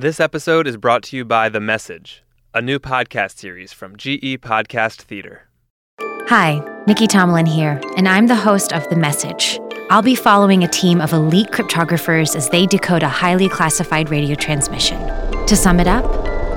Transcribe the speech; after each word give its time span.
This 0.00 0.18
episode 0.18 0.66
is 0.66 0.78
brought 0.78 1.02
to 1.02 1.16
you 1.18 1.26
by 1.26 1.50
The 1.50 1.60
Message, 1.60 2.22
a 2.54 2.62
new 2.62 2.78
podcast 2.78 3.36
series 3.36 3.74
from 3.74 3.98
GE 3.98 4.40
Podcast 4.40 5.02
Theater. 5.02 5.46
Hi, 6.00 6.58
Nicky 6.86 7.06
Tomalin 7.06 7.46
here, 7.46 7.78
and 7.98 8.08
I'm 8.08 8.26
the 8.26 8.34
host 8.34 8.72
of 8.72 8.88
The 8.88 8.96
Message. 8.96 9.60
I'll 9.90 10.00
be 10.00 10.14
following 10.14 10.64
a 10.64 10.68
team 10.68 11.02
of 11.02 11.12
elite 11.12 11.48
cryptographers 11.48 12.34
as 12.34 12.48
they 12.48 12.64
decode 12.64 13.02
a 13.02 13.10
highly 13.10 13.46
classified 13.50 14.08
radio 14.08 14.34
transmission. 14.34 14.98
To 15.44 15.54
sum 15.54 15.78
it 15.78 15.86
up, 15.86 16.06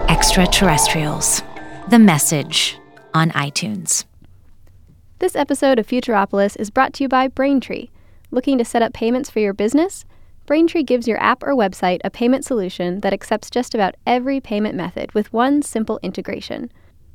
extraterrestrials. 0.10 1.44
The 1.90 2.00
Message 2.00 2.80
on 3.14 3.32
iTunes. 3.32 4.06
This 5.20 5.36
episode 5.36 5.80
of 5.80 5.88
Futuropolis 5.88 6.58
is 6.58 6.70
brought 6.70 6.94
to 6.94 7.04
you 7.04 7.10
by 7.10 7.28
Braintree. 7.28 7.90
Looking 8.32 8.58
to 8.58 8.64
set 8.64 8.82
up 8.82 8.94
payments 8.94 9.30
for 9.30 9.40
your 9.42 9.54
business? 9.54 10.06
Braintree 10.46 10.84
gives 10.84 11.08
your 11.08 11.22
app 11.22 11.42
or 11.42 11.56
website 11.56 12.02
a 12.04 12.10
payment 12.10 12.44
solution 12.44 13.00
that 13.00 13.14
accepts 13.14 13.50
just 13.50 13.74
about 13.74 13.96
every 14.06 14.42
payment 14.42 14.76
method 14.76 15.14
with 15.14 15.32
one 15.32 15.62
simple 15.62 16.02
integration. 16.04 16.70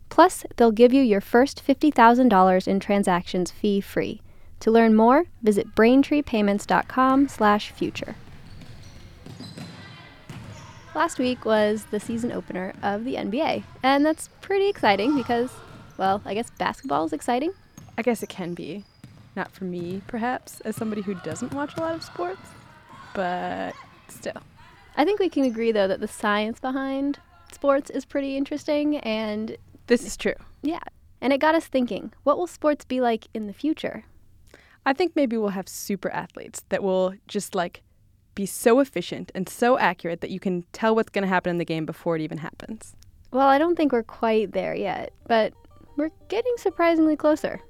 Plus, 0.09 0.47
they'll 0.57 0.73
give 0.73 0.95
you 0.95 1.02
your 1.02 1.21
first 1.21 1.62
$50,000 1.62 2.66
in 2.66 2.80
transactions 2.80 3.51
fee-free. 3.51 4.23
To 4.61 4.71
learn 4.71 4.95
more, 4.95 5.25
visit 5.43 5.75
braintreepayments.com/future. 5.75 8.15
Last 10.95 11.19
week 11.19 11.45
was 11.45 11.85
the 11.91 12.01
season 12.01 12.33
opener 12.33 12.73
of 12.83 13.05
the 13.05 13.16
NBA, 13.16 13.63
and 13.83 14.07
that's 14.07 14.30
pretty 14.41 14.69
exciting 14.69 15.15
because 15.15 15.51
well, 15.99 16.23
I 16.24 16.33
guess 16.33 16.49
basketball 16.59 17.05
is 17.05 17.13
exciting. 17.13 17.52
I 17.99 18.02
guess 18.02 18.23
it 18.23 18.30
can 18.30 18.55
be. 18.55 18.85
Not 19.37 19.52
for 19.52 19.65
me, 19.65 20.01
perhaps, 20.07 20.60
as 20.60 20.77
somebody 20.77 21.02
who 21.02 21.13
doesn't 21.16 21.52
watch 21.52 21.77
a 21.77 21.80
lot 21.80 21.95
of 21.95 22.02
sports 22.02 22.41
but 23.19 23.75
still. 24.07 24.41
I 24.97 25.05
think 25.05 25.19
we 25.19 25.29
can 25.29 25.43
agree 25.43 25.73
though 25.73 25.89
that 25.89 25.99
the 25.99 26.07
science 26.07 26.61
behind 26.61 27.19
sports 27.53 27.91
is 27.91 28.05
pretty 28.05 28.37
interesting 28.37 28.99
and 28.99 29.57
this 29.89 30.07
is 30.07 30.16
true. 30.16 30.37
Yeah. 30.63 30.85
And 31.21 31.33
it 31.33 31.38
got 31.38 31.57
us 31.57 31.66
thinking, 31.66 32.13
what 32.23 32.38
will 32.38 32.47
sports 32.47 32.85
be 32.85 33.01
like 33.01 33.27
in 33.35 33.49
the 33.49 33.52
future? 33.52 34.05
I 34.87 34.93
think 34.93 35.16
maybe 35.16 35.37
we'll 35.37 35.49
have 35.49 35.69
super 35.69 36.10
athletes 36.10 36.63
that 36.69 36.80
will 36.80 37.15
just 37.27 37.57
like 37.57 37.83
be 38.37 38.47
so 38.47 38.79
efficient 38.79 39.32
and 39.35 39.49
so 39.49 39.77
accurate 39.79 40.21
that 40.21 40.30
you 40.30 40.38
can 40.38 40.63
tell 40.73 40.95
what's 40.95 41.10
going 41.10 41.23
to 41.23 41.29
happen 41.29 41.51
in 41.51 41.59
the 41.59 41.65
game 41.65 41.87
before 41.87 42.15
it 42.15 42.23
even 42.23 42.38
happens. 42.38 42.95
Well, 43.32 43.49
I 43.49 43.59
don't 43.59 43.75
think 43.75 43.91
we're 43.91 44.05
quite 44.05 44.53
there 44.53 44.77
yet, 44.77 45.13
but 45.27 45.53
we're 45.97 46.13
getting 46.29 46.55
surprisingly 46.57 47.16
closer. 47.16 47.60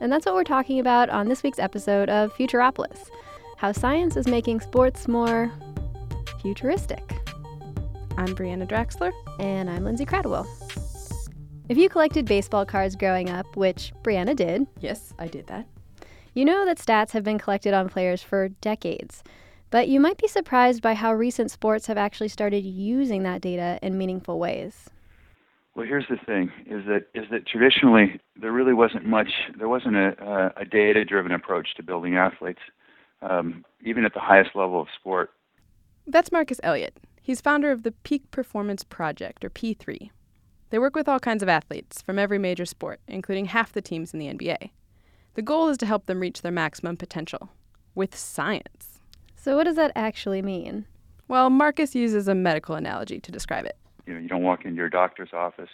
And 0.00 0.10
that's 0.10 0.26
what 0.26 0.34
we're 0.34 0.42
talking 0.42 0.80
about 0.80 1.10
on 1.10 1.28
this 1.28 1.44
week's 1.44 1.60
episode 1.60 2.08
of 2.10 2.34
Futuropolis 2.34 3.08
how 3.56 3.72
science 3.72 4.16
is 4.16 4.26
making 4.26 4.60
sports 4.60 5.08
more 5.08 5.52
futuristic. 6.40 7.02
I'm 8.16 8.34
Breanna 8.34 8.68
Draxler. 8.68 9.12
And 9.38 9.70
I'm 9.70 9.84
Lindsay 9.84 10.06
Kratochwill. 10.06 10.46
If 11.68 11.78
you 11.78 11.88
collected 11.88 12.26
baseball 12.26 12.66
cards 12.66 12.94
growing 12.94 13.30
up, 13.30 13.56
which 13.56 13.92
Breanna 14.02 14.36
did, 14.36 14.66
yes, 14.80 15.14
I 15.18 15.28
did 15.28 15.46
that, 15.46 15.66
you 16.34 16.44
know 16.44 16.64
that 16.66 16.78
stats 16.78 17.12
have 17.12 17.24
been 17.24 17.38
collected 17.38 17.72
on 17.72 17.88
players 17.88 18.22
for 18.22 18.48
decades. 18.60 19.22
But 19.70 19.88
you 19.88 19.98
might 19.98 20.18
be 20.18 20.28
surprised 20.28 20.82
by 20.82 20.94
how 20.94 21.14
recent 21.14 21.50
sports 21.50 21.86
have 21.86 21.96
actually 21.96 22.28
started 22.28 22.64
using 22.64 23.22
that 23.22 23.40
data 23.40 23.78
in 23.82 23.96
meaningful 23.98 24.38
ways. 24.38 24.90
Well, 25.74 25.86
here's 25.86 26.06
the 26.08 26.18
thing: 26.24 26.52
is 26.66 26.84
that 26.86 27.06
is 27.14 27.24
that 27.32 27.46
traditionally 27.46 28.20
there 28.40 28.52
really 28.52 28.74
wasn't 28.74 29.06
much, 29.06 29.30
there 29.58 29.68
wasn't 29.68 29.96
a, 29.96 30.52
a 30.56 30.64
data-driven 30.64 31.32
approach 31.32 31.74
to 31.76 31.82
building 31.82 32.16
athletes 32.16 32.60
um, 33.28 33.64
even 33.84 34.04
at 34.04 34.14
the 34.14 34.20
highest 34.20 34.50
level 34.54 34.80
of 34.80 34.88
sport. 34.98 35.30
That's 36.06 36.32
Marcus 36.32 36.60
Elliott. 36.62 36.98
He's 37.22 37.40
founder 37.40 37.70
of 37.72 37.82
the 37.82 37.92
Peak 37.92 38.30
Performance 38.30 38.84
Project, 38.84 39.44
or 39.44 39.50
P3. 39.50 40.10
They 40.70 40.78
work 40.78 40.94
with 40.94 41.08
all 41.08 41.20
kinds 41.20 41.42
of 41.42 41.48
athletes 41.48 42.02
from 42.02 42.18
every 42.18 42.38
major 42.38 42.66
sport, 42.66 43.00
including 43.08 43.46
half 43.46 43.72
the 43.72 43.80
teams 43.80 44.12
in 44.12 44.20
the 44.20 44.26
NBA. 44.26 44.70
The 45.34 45.42
goal 45.42 45.68
is 45.68 45.78
to 45.78 45.86
help 45.86 46.06
them 46.06 46.20
reach 46.20 46.42
their 46.42 46.52
maximum 46.52 46.96
potential 46.96 47.50
with 47.94 48.16
science. 48.16 49.00
So, 49.36 49.56
what 49.56 49.64
does 49.64 49.76
that 49.76 49.92
actually 49.94 50.42
mean? 50.42 50.86
Well, 51.28 51.48
Marcus 51.48 51.94
uses 51.94 52.28
a 52.28 52.34
medical 52.34 52.74
analogy 52.74 53.20
to 53.20 53.32
describe 53.32 53.64
it. 53.64 53.76
You 54.06 54.14
know, 54.14 54.20
you 54.20 54.28
don't 54.28 54.42
walk 54.42 54.64
into 54.64 54.76
your 54.76 54.90
doctor's 54.90 55.32
office 55.32 55.70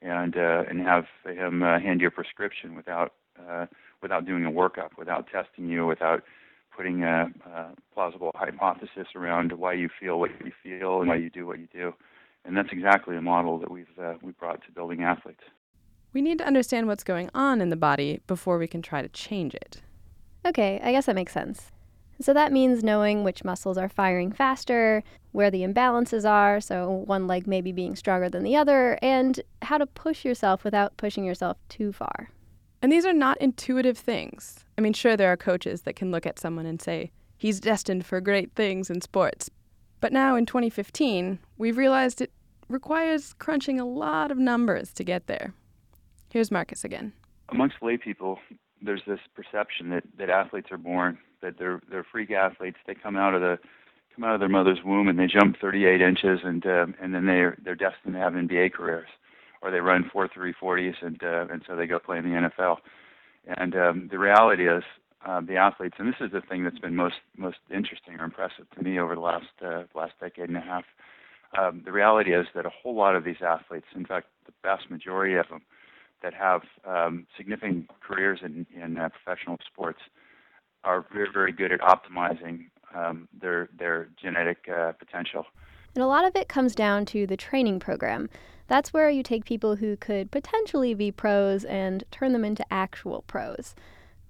and 0.00 0.36
uh, 0.36 0.64
and 0.68 0.80
have 0.80 1.06
him 1.24 1.62
uh, 1.62 1.80
hand 1.80 2.00
you 2.00 2.08
a 2.08 2.10
prescription 2.10 2.76
without 2.76 3.14
uh, 3.48 3.66
without 4.02 4.26
doing 4.26 4.44
a 4.44 4.50
workup, 4.50 4.90
without 4.96 5.26
testing 5.26 5.68
you, 5.68 5.86
without 5.86 6.22
putting 6.76 7.02
a, 7.02 7.26
a 7.46 7.66
plausible 7.92 8.30
hypothesis 8.34 9.08
around 9.14 9.52
why 9.52 9.72
you 9.74 9.88
feel 10.00 10.18
what 10.18 10.30
you 10.44 10.52
feel 10.62 11.00
and 11.00 11.08
why 11.08 11.16
you 11.16 11.30
do 11.30 11.46
what 11.46 11.58
you 11.58 11.68
do. 11.72 11.92
And 12.44 12.56
that's 12.56 12.70
exactly 12.72 13.14
the 13.14 13.22
model 13.22 13.58
that 13.58 13.70
we've 13.70 13.86
uh, 14.00 14.14
we 14.22 14.32
brought 14.32 14.62
to 14.64 14.72
building 14.72 15.02
athletes. 15.02 15.42
We 16.12 16.22
need 16.22 16.38
to 16.38 16.46
understand 16.46 16.86
what's 16.86 17.04
going 17.04 17.30
on 17.34 17.60
in 17.60 17.70
the 17.70 17.76
body 17.76 18.20
before 18.26 18.58
we 18.58 18.68
can 18.68 18.82
try 18.82 19.02
to 19.02 19.08
change 19.08 19.54
it. 19.54 19.82
Okay, 20.46 20.80
I 20.82 20.92
guess 20.92 21.06
that 21.06 21.14
makes 21.14 21.32
sense. 21.32 21.72
So 22.20 22.32
that 22.32 22.52
means 22.52 22.84
knowing 22.84 23.24
which 23.24 23.44
muscles 23.44 23.76
are 23.76 23.88
firing 23.88 24.30
faster, 24.30 25.02
where 25.32 25.50
the 25.50 25.62
imbalances 25.62 26.28
are, 26.28 26.60
so 26.60 26.88
one 27.06 27.26
leg 27.26 27.46
maybe 27.46 27.72
being 27.72 27.96
stronger 27.96 28.28
than 28.28 28.44
the 28.44 28.54
other, 28.54 28.98
and 29.02 29.40
how 29.62 29.78
to 29.78 29.86
push 29.86 30.24
yourself 30.24 30.62
without 30.62 30.96
pushing 30.96 31.24
yourself 31.24 31.56
too 31.68 31.92
far. 31.92 32.30
And 32.84 32.92
these 32.92 33.06
are 33.06 33.14
not 33.14 33.38
intuitive 33.38 33.96
things. 33.96 34.62
I 34.76 34.82
mean, 34.82 34.92
sure, 34.92 35.16
there 35.16 35.32
are 35.32 35.38
coaches 35.38 35.80
that 35.84 35.96
can 35.96 36.10
look 36.10 36.26
at 36.26 36.38
someone 36.38 36.66
and 36.66 36.82
say, 36.82 37.12
he's 37.38 37.58
destined 37.58 38.04
for 38.04 38.20
great 38.20 38.52
things 38.52 38.90
in 38.90 39.00
sports. 39.00 39.48
But 40.02 40.12
now 40.12 40.36
in 40.36 40.44
2015, 40.44 41.38
we've 41.56 41.78
realized 41.78 42.20
it 42.20 42.30
requires 42.68 43.32
crunching 43.38 43.80
a 43.80 43.86
lot 43.86 44.30
of 44.30 44.36
numbers 44.36 44.92
to 44.92 45.02
get 45.02 45.28
there. 45.28 45.54
Here's 46.28 46.50
Marcus 46.50 46.84
again. 46.84 47.14
Amongst 47.48 47.76
lay 47.80 47.96
people, 47.96 48.38
there's 48.82 49.00
this 49.06 49.20
perception 49.34 49.88
that, 49.88 50.04
that 50.18 50.28
athletes 50.28 50.68
are 50.70 50.76
born, 50.76 51.16
that 51.40 51.56
they're 51.58 51.80
they're 51.90 52.04
freak 52.04 52.32
athletes. 52.32 52.76
They 52.86 52.94
come 52.94 53.16
out 53.16 53.32
of 53.32 53.40
the 53.40 53.58
come 54.14 54.24
out 54.24 54.34
of 54.34 54.40
their 54.40 54.50
mother's 54.50 54.80
womb 54.84 55.08
and 55.08 55.18
they 55.18 55.26
jump 55.26 55.56
38 55.58 56.02
inches, 56.02 56.40
and 56.44 56.66
uh, 56.66 56.88
and 57.00 57.14
then 57.14 57.24
they're 57.24 57.56
they're 57.64 57.74
destined 57.76 58.12
to 58.12 58.20
have 58.20 58.34
NBA 58.34 58.74
careers 58.74 59.08
or 59.64 59.70
they 59.70 59.80
run 59.80 60.08
four 60.12 60.28
three 60.28 60.52
forties 60.52 60.94
and 61.00 61.20
uh, 61.24 61.46
and 61.50 61.62
so 61.66 61.74
they 61.74 61.86
go 61.86 61.98
play 61.98 62.18
in 62.18 62.24
the 62.24 62.50
NFL. 62.50 62.76
And 63.46 63.74
um, 63.74 64.08
the 64.10 64.18
reality 64.18 64.68
is, 64.68 64.84
uh, 65.26 65.40
the 65.40 65.56
athletes, 65.56 65.96
and 65.98 66.08
this 66.08 66.20
is 66.20 66.32
the 66.32 66.42
thing 66.42 66.64
that's 66.64 66.78
been 66.78 66.94
most 66.94 67.16
most 67.36 67.56
interesting 67.74 68.14
or 68.20 68.24
impressive 68.24 68.66
to 68.76 68.82
me 68.82 68.98
over 68.98 69.14
the 69.14 69.20
last 69.22 69.46
uh, 69.64 69.84
last 69.94 70.12
decade 70.20 70.48
and 70.48 70.58
a 70.58 70.60
half. 70.60 70.84
Um, 71.58 71.82
the 71.84 71.92
reality 71.92 72.34
is 72.34 72.46
that 72.54 72.66
a 72.66 72.70
whole 72.70 72.94
lot 72.94 73.16
of 73.16 73.24
these 73.24 73.40
athletes, 73.40 73.86
in 73.94 74.04
fact, 74.04 74.26
the 74.44 74.52
vast 74.62 74.90
majority 74.90 75.36
of 75.36 75.48
them, 75.48 75.62
that 76.22 76.34
have 76.34 76.62
um, 76.84 77.26
significant 77.36 77.88
careers 78.00 78.40
in 78.42 78.66
in 78.80 78.98
uh, 78.98 79.08
professional 79.08 79.56
sports, 79.66 80.00
are 80.84 81.06
very 81.12 81.28
very 81.32 81.52
good 81.52 81.72
at 81.72 81.80
optimizing 81.80 82.66
um, 82.94 83.28
their 83.40 83.70
their 83.78 84.08
genetic 84.22 84.68
uh, 84.68 84.92
potential. 84.92 85.46
And 85.94 86.02
a 86.02 86.06
lot 86.06 86.24
of 86.24 86.34
it 86.34 86.48
comes 86.48 86.74
down 86.74 87.04
to 87.06 87.26
the 87.26 87.36
training 87.36 87.80
program. 87.80 88.28
That's 88.66 88.92
where 88.92 89.10
you 89.10 89.22
take 89.22 89.44
people 89.44 89.76
who 89.76 89.96
could 89.96 90.30
potentially 90.30 90.94
be 90.94 91.12
pros 91.12 91.64
and 91.64 92.02
turn 92.10 92.32
them 92.32 92.44
into 92.44 92.64
actual 92.72 93.22
pros. 93.26 93.74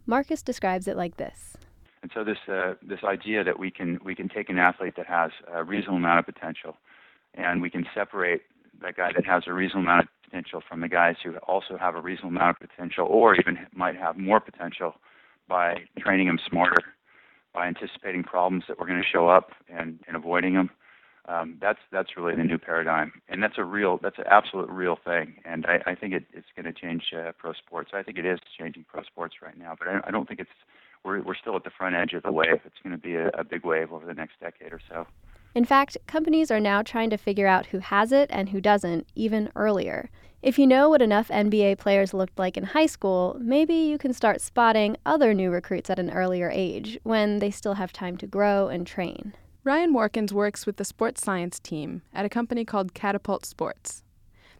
Marcus 0.06 0.42
describes 0.42 0.86
it 0.88 0.96
like 0.96 1.16
this. 1.16 1.56
And 2.02 2.10
so 2.12 2.22
this 2.22 2.36
uh, 2.48 2.74
this 2.82 3.02
idea 3.02 3.42
that 3.44 3.58
we 3.58 3.70
can 3.70 3.98
we 4.04 4.14
can 4.14 4.28
take 4.28 4.50
an 4.50 4.58
athlete 4.58 4.94
that 4.98 5.06
has 5.06 5.30
a 5.50 5.64
reasonable 5.64 5.96
amount 5.96 6.18
of 6.18 6.26
potential, 6.26 6.76
and 7.32 7.62
we 7.62 7.70
can 7.70 7.86
separate 7.94 8.42
that 8.82 8.96
guy 8.96 9.10
that 9.16 9.24
has 9.24 9.44
a 9.46 9.54
reasonable 9.54 9.84
amount 9.84 10.02
of 10.02 10.08
potential 10.24 10.60
from 10.68 10.82
the 10.82 10.88
guys 10.88 11.16
who 11.24 11.34
also 11.48 11.78
have 11.78 11.94
a 11.94 12.00
reasonable 12.02 12.36
amount 12.36 12.58
of 12.60 12.68
potential, 12.68 13.06
or 13.08 13.34
even 13.36 13.56
might 13.72 13.96
have 13.96 14.18
more 14.18 14.38
potential, 14.38 14.96
by 15.48 15.76
training 15.98 16.26
them 16.26 16.38
smarter, 16.46 16.82
by 17.54 17.66
anticipating 17.66 18.22
problems 18.22 18.64
that 18.68 18.78
were 18.78 18.86
going 18.86 19.00
to 19.00 19.08
show 19.08 19.28
up 19.28 19.52
and, 19.70 20.00
and 20.06 20.16
avoiding 20.16 20.54
them, 20.54 20.68
um, 21.26 21.56
that's 21.60 21.78
that's 21.90 22.16
really 22.16 22.34
the 22.34 22.44
new 22.44 22.58
paradigm, 22.58 23.12
and 23.28 23.42
that's 23.42 23.56
a 23.56 23.64
real 23.64 23.98
that's 24.02 24.18
an 24.18 24.24
absolute 24.30 24.68
real 24.68 24.96
thing, 25.02 25.36
and 25.44 25.64
I, 25.66 25.92
I 25.92 25.94
think 25.94 26.12
it, 26.12 26.24
it's 26.34 26.46
going 26.54 26.66
to 26.66 26.78
change 26.78 27.04
uh, 27.16 27.32
pro 27.38 27.52
sports. 27.54 27.92
I 27.94 28.02
think 28.02 28.18
it 28.18 28.26
is 28.26 28.38
changing 28.58 28.84
pro 28.88 29.02
sports 29.04 29.36
right 29.42 29.56
now, 29.56 29.74
but 29.78 29.88
I, 29.88 30.00
I 30.06 30.10
don't 30.10 30.28
think 30.28 30.40
it's 30.40 30.50
we're 31.02 31.22
we're 31.22 31.34
still 31.34 31.56
at 31.56 31.64
the 31.64 31.70
front 31.70 31.94
edge 31.94 32.12
of 32.12 32.22
the 32.22 32.32
wave. 32.32 32.60
It's 32.64 32.76
going 32.82 32.94
to 32.94 33.00
be 33.00 33.14
a, 33.14 33.28
a 33.28 33.44
big 33.44 33.64
wave 33.64 33.92
over 33.92 34.04
the 34.04 34.14
next 34.14 34.38
decade 34.40 34.72
or 34.72 34.80
so. 34.88 35.06
In 35.54 35.64
fact, 35.64 35.96
companies 36.06 36.50
are 36.50 36.60
now 36.60 36.82
trying 36.82 37.10
to 37.10 37.16
figure 37.16 37.46
out 37.46 37.66
who 37.66 37.78
has 37.78 38.10
it 38.10 38.28
and 38.32 38.48
who 38.48 38.60
doesn't 38.60 39.06
even 39.14 39.50
earlier. 39.54 40.10
If 40.42 40.58
you 40.58 40.66
know 40.66 40.90
what 40.90 41.00
enough 41.00 41.28
NBA 41.28 41.78
players 41.78 42.12
looked 42.12 42.38
like 42.38 42.58
in 42.58 42.64
high 42.64 42.84
school, 42.84 43.38
maybe 43.40 43.74
you 43.74 43.96
can 43.96 44.12
start 44.12 44.42
spotting 44.42 44.98
other 45.06 45.32
new 45.32 45.50
recruits 45.50 45.88
at 45.88 45.98
an 45.98 46.10
earlier 46.10 46.50
age 46.52 46.98
when 47.02 47.38
they 47.38 47.50
still 47.50 47.74
have 47.74 47.94
time 47.94 48.18
to 48.18 48.26
grow 48.26 48.68
and 48.68 48.86
train. 48.86 49.32
Ryan 49.66 49.94
Warkins 49.94 50.30
works 50.30 50.66
with 50.66 50.76
the 50.76 50.84
sports 50.84 51.22
science 51.22 51.58
team 51.58 52.02
at 52.12 52.26
a 52.26 52.28
company 52.28 52.66
called 52.66 52.92
Catapult 52.92 53.46
Sports. 53.46 54.04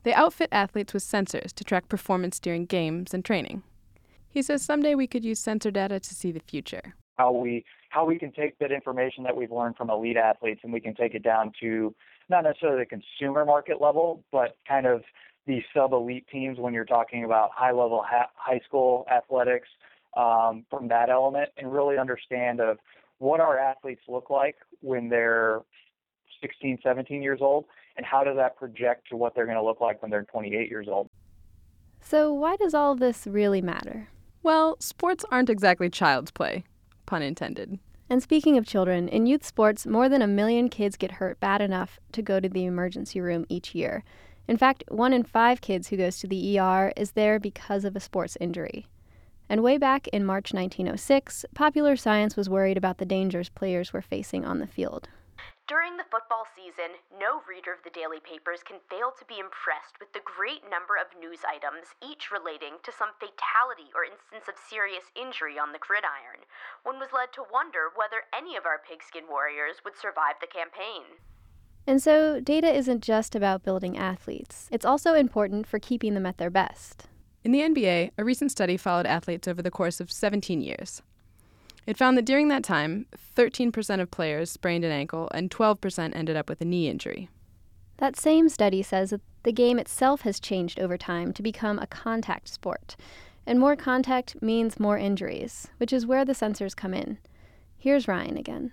They 0.02 0.14
outfit 0.14 0.48
athletes 0.50 0.94
with 0.94 1.02
sensors 1.02 1.52
to 1.52 1.62
track 1.62 1.90
performance 1.90 2.40
during 2.40 2.64
games 2.64 3.12
and 3.12 3.22
training. 3.22 3.64
He 4.30 4.40
says 4.40 4.62
someday 4.64 4.94
we 4.94 5.06
could 5.06 5.22
use 5.22 5.38
sensor 5.40 5.70
data 5.70 6.00
to 6.00 6.14
see 6.14 6.32
the 6.32 6.40
future. 6.40 6.94
How 7.18 7.32
we 7.32 7.66
how 7.90 8.06
we 8.06 8.18
can 8.18 8.32
take 8.32 8.58
that 8.60 8.72
information 8.72 9.24
that 9.24 9.36
we've 9.36 9.52
learned 9.52 9.76
from 9.76 9.90
elite 9.90 10.16
athletes 10.16 10.62
and 10.64 10.72
we 10.72 10.80
can 10.80 10.94
take 10.94 11.14
it 11.14 11.22
down 11.22 11.52
to 11.60 11.94
not 12.30 12.44
necessarily 12.44 12.82
the 12.82 12.86
consumer 12.86 13.44
market 13.44 13.82
level, 13.82 14.24
but 14.32 14.56
kind 14.66 14.86
of 14.86 15.02
the 15.46 15.62
sub 15.74 15.92
elite 15.92 16.26
teams 16.32 16.58
when 16.58 16.72
you're 16.72 16.86
talking 16.86 17.24
about 17.24 17.50
high 17.54 17.72
level 17.72 18.02
ha- 18.08 18.30
high 18.36 18.60
school 18.66 19.04
athletics 19.14 19.68
um, 20.16 20.64
from 20.70 20.88
that 20.88 21.10
element 21.10 21.50
and 21.58 21.70
really 21.70 21.98
understand 21.98 22.58
of 22.58 22.78
what 23.24 23.40
our 23.40 23.58
athletes 23.58 24.02
look 24.06 24.28
like 24.28 24.56
when 24.80 25.08
they're 25.08 25.62
16, 26.42 26.78
17 26.82 27.22
years 27.22 27.40
old, 27.40 27.64
and 27.96 28.04
how 28.04 28.22
does 28.22 28.36
that 28.36 28.54
project 28.56 29.08
to 29.08 29.16
what 29.16 29.34
they're 29.34 29.46
going 29.46 29.56
to 29.56 29.62
look 29.62 29.80
like 29.80 30.02
when 30.02 30.10
they're 30.10 30.24
28 30.24 30.68
years 30.68 30.86
old. 30.90 31.08
So, 32.02 32.32
why 32.34 32.56
does 32.56 32.74
all 32.74 32.94
this 32.94 33.26
really 33.26 33.62
matter? 33.62 34.08
Well, 34.42 34.76
sports 34.78 35.24
aren't 35.30 35.48
exactly 35.48 35.88
child's 35.88 36.30
play, 36.30 36.64
pun 37.06 37.22
intended. 37.22 37.78
And 38.10 38.22
speaking 38.22 38.58
of 38.58 38.66
children, 38.66 39.08
in 39.08 39.24
youth 39.24 39.44
sports, 39.46 39.86
more 39.86 40.10
than 40.10 40.20
a 40.20 40.26
million 40.26 40.68
kids 40.68 40.98
get 40.98 41.12
hurt 41.12 41.40
bad 41.40 41.62
enough 41.62 41.98
to 42.12 42.20
go 42.20 42.40
to 42.40 42.48
the 42.50 42.66
emergency 42.66 43.22
room 43.22 43.46
each 43.48 43.74
year. 43.74 44.04
In 44.46 44.58
fact, 44.58 44.84
one 44.88 45.14
in 45.14 45.22
five 45.22 45.62
kids 45.62 45.88
who 45.88 45.96
goes 45.96 46.18
to 46.18 46.26
the 46.26 46.58
ER 46.58 46.92
is 46.94 47.12
there 47.12 47.40
because 47.40 47.86
of 47.86 47.96
a 47.96 48.00
sports 48.00 48.36
injury. 48.38 48.86
And 49.49 49.62
way 49.62 49.76
back 49.76 50.08
in 50.08 50.25
March 50.25 50.52
1906, 50.55 51.44
Popular 51.55 51.96
Science 51.96 52.37
was 52.37 52.49
worried 52.49 52.76
about 52.76 52.99
the 52.99 53.05
dangers 53.05 53.49
players 53.49 53.93
were 53.93 54.02
facing 54.02 54.44
on 54.44 54.58
the 54.58 54.67
field. 54.67 55.08
During 55.67 55.96
the 55.96 56.05
football 56.12 56.44
season, 56.52 57.00
no 57.08 57.41
reader 57.49 57.73
of 57.73 57.81
the 57.85 57.96
daily 57.96 58.20
papers 58.20 58.61
can 58.61 58.85
fail 58.93 59.17
to 59.17 59.25
be 59.25 59.41
impressed 59.41 59.96
with 59.99 60.12
the 60.12 60.20
great 60.20 60.61
number 60.69 61.00
of 61.00 61.08
news 61.17 61.41
items, 61.41 61.96
each 62.05 62.29
relating 62.29 62.76
to 62.85 62.93
some 62.93 63.17
fatality 63.17 63.88
or 63.96 64.05
instance 64.05 64.44
of 64.44 64.61
serious 64.61 65.08
injury 65.17 65.56
on 65.56 65.73
the 65.73 65.81
gridiron. 65.81 66.44
One 66.85 67.00
was 67.00 67.17
led 67.17 67.32
to 67.32 67.49
wonder 67.49 67.88
whether 67.96 68.29
any 68.37 68.61
of 68.61 68.69
our 68.69 68.76
pigskin 68.76 69.25
warriors 69.25 69.81
would 69.88 69.96
survive 69.96 70.37
the 70.41 70.52
campaign. 70.52 71.17
And 71.88 72.00
so, 72.00 72.41
data 72.41 72.69
isn't 72.69 73.00
just 73.00 73.35
about 73.35 73.64
building 73.64 73.96
athletes, 73.96 74.69
it's 74.70 74.85
also 74.85 75.14
important 75.14 75.67
for 75.67 75.79
keeping 75.79 76.12
them 76.12 76.29
at 76.29 76.37
their 76.37 76.52
best. 76.52 77.08
In 77.44 77.52
the 77.52 77.61
NBA, 77.61 78.12
a 78.17 78.25
recent 78.25 78.50
study 78.50 78.79
followed 78.79 79.05
athletes 79.05 79.46
over 79.46 79.61
the 79.61 79.70
course 79.70 80.00
of 80.00 80.11
17 80.11 80.62
years. 80.62 81.02
It 81.87 81.99
found 81.99 82.17
that 82.17 82.25
during 82.25 82.49
that 82.49 82.64
time, 82.64 83.05
13% 83.37 84.00
of 84.00 84.11
players 84.11 84.50
sprained 84.50 84.82
an 84.82 84.91
ankle 84.91 85.29
and 85.35 85.50
12% 85.50 86.17
ended 86.17 86.37
up 86.37 86.49
with 86.49 86.62
a 86.62 86.64
knee 86.64 86.88
injury. 86.88 87.29
That 87.99 88.17
same 88.19 88.49
study 88.49 88.82
says 88.82 89.11
that 89.11 89.20
the 89.43 89.52
game 89.52 89.79
itself 89.79 90.23
has 90.23 90.41
changed 90.41 90.81
over 90.81 90.96
time 90.96 91.35
to 91.35 91.43
become 91.43 91.79
a 91.79 91.87
contact 91.87 92.49
sport. 92.49 92.96
And 93.46 93.61
more 93.61 93.76
contact 93.76 94.41
means 94.41 94.81
more 94.81 94.96
injuries, 94.96 95.69
which 95.76 95.93
is 95.93 96.06
where 96.06 96.25
the 96.25 96.32
sensors 96.32 96.75
come 96.75 96.94
in. 96.94 97.19
Here's 97.76 98.08
Ryan 98.08 98.38
again. 98.38 98.73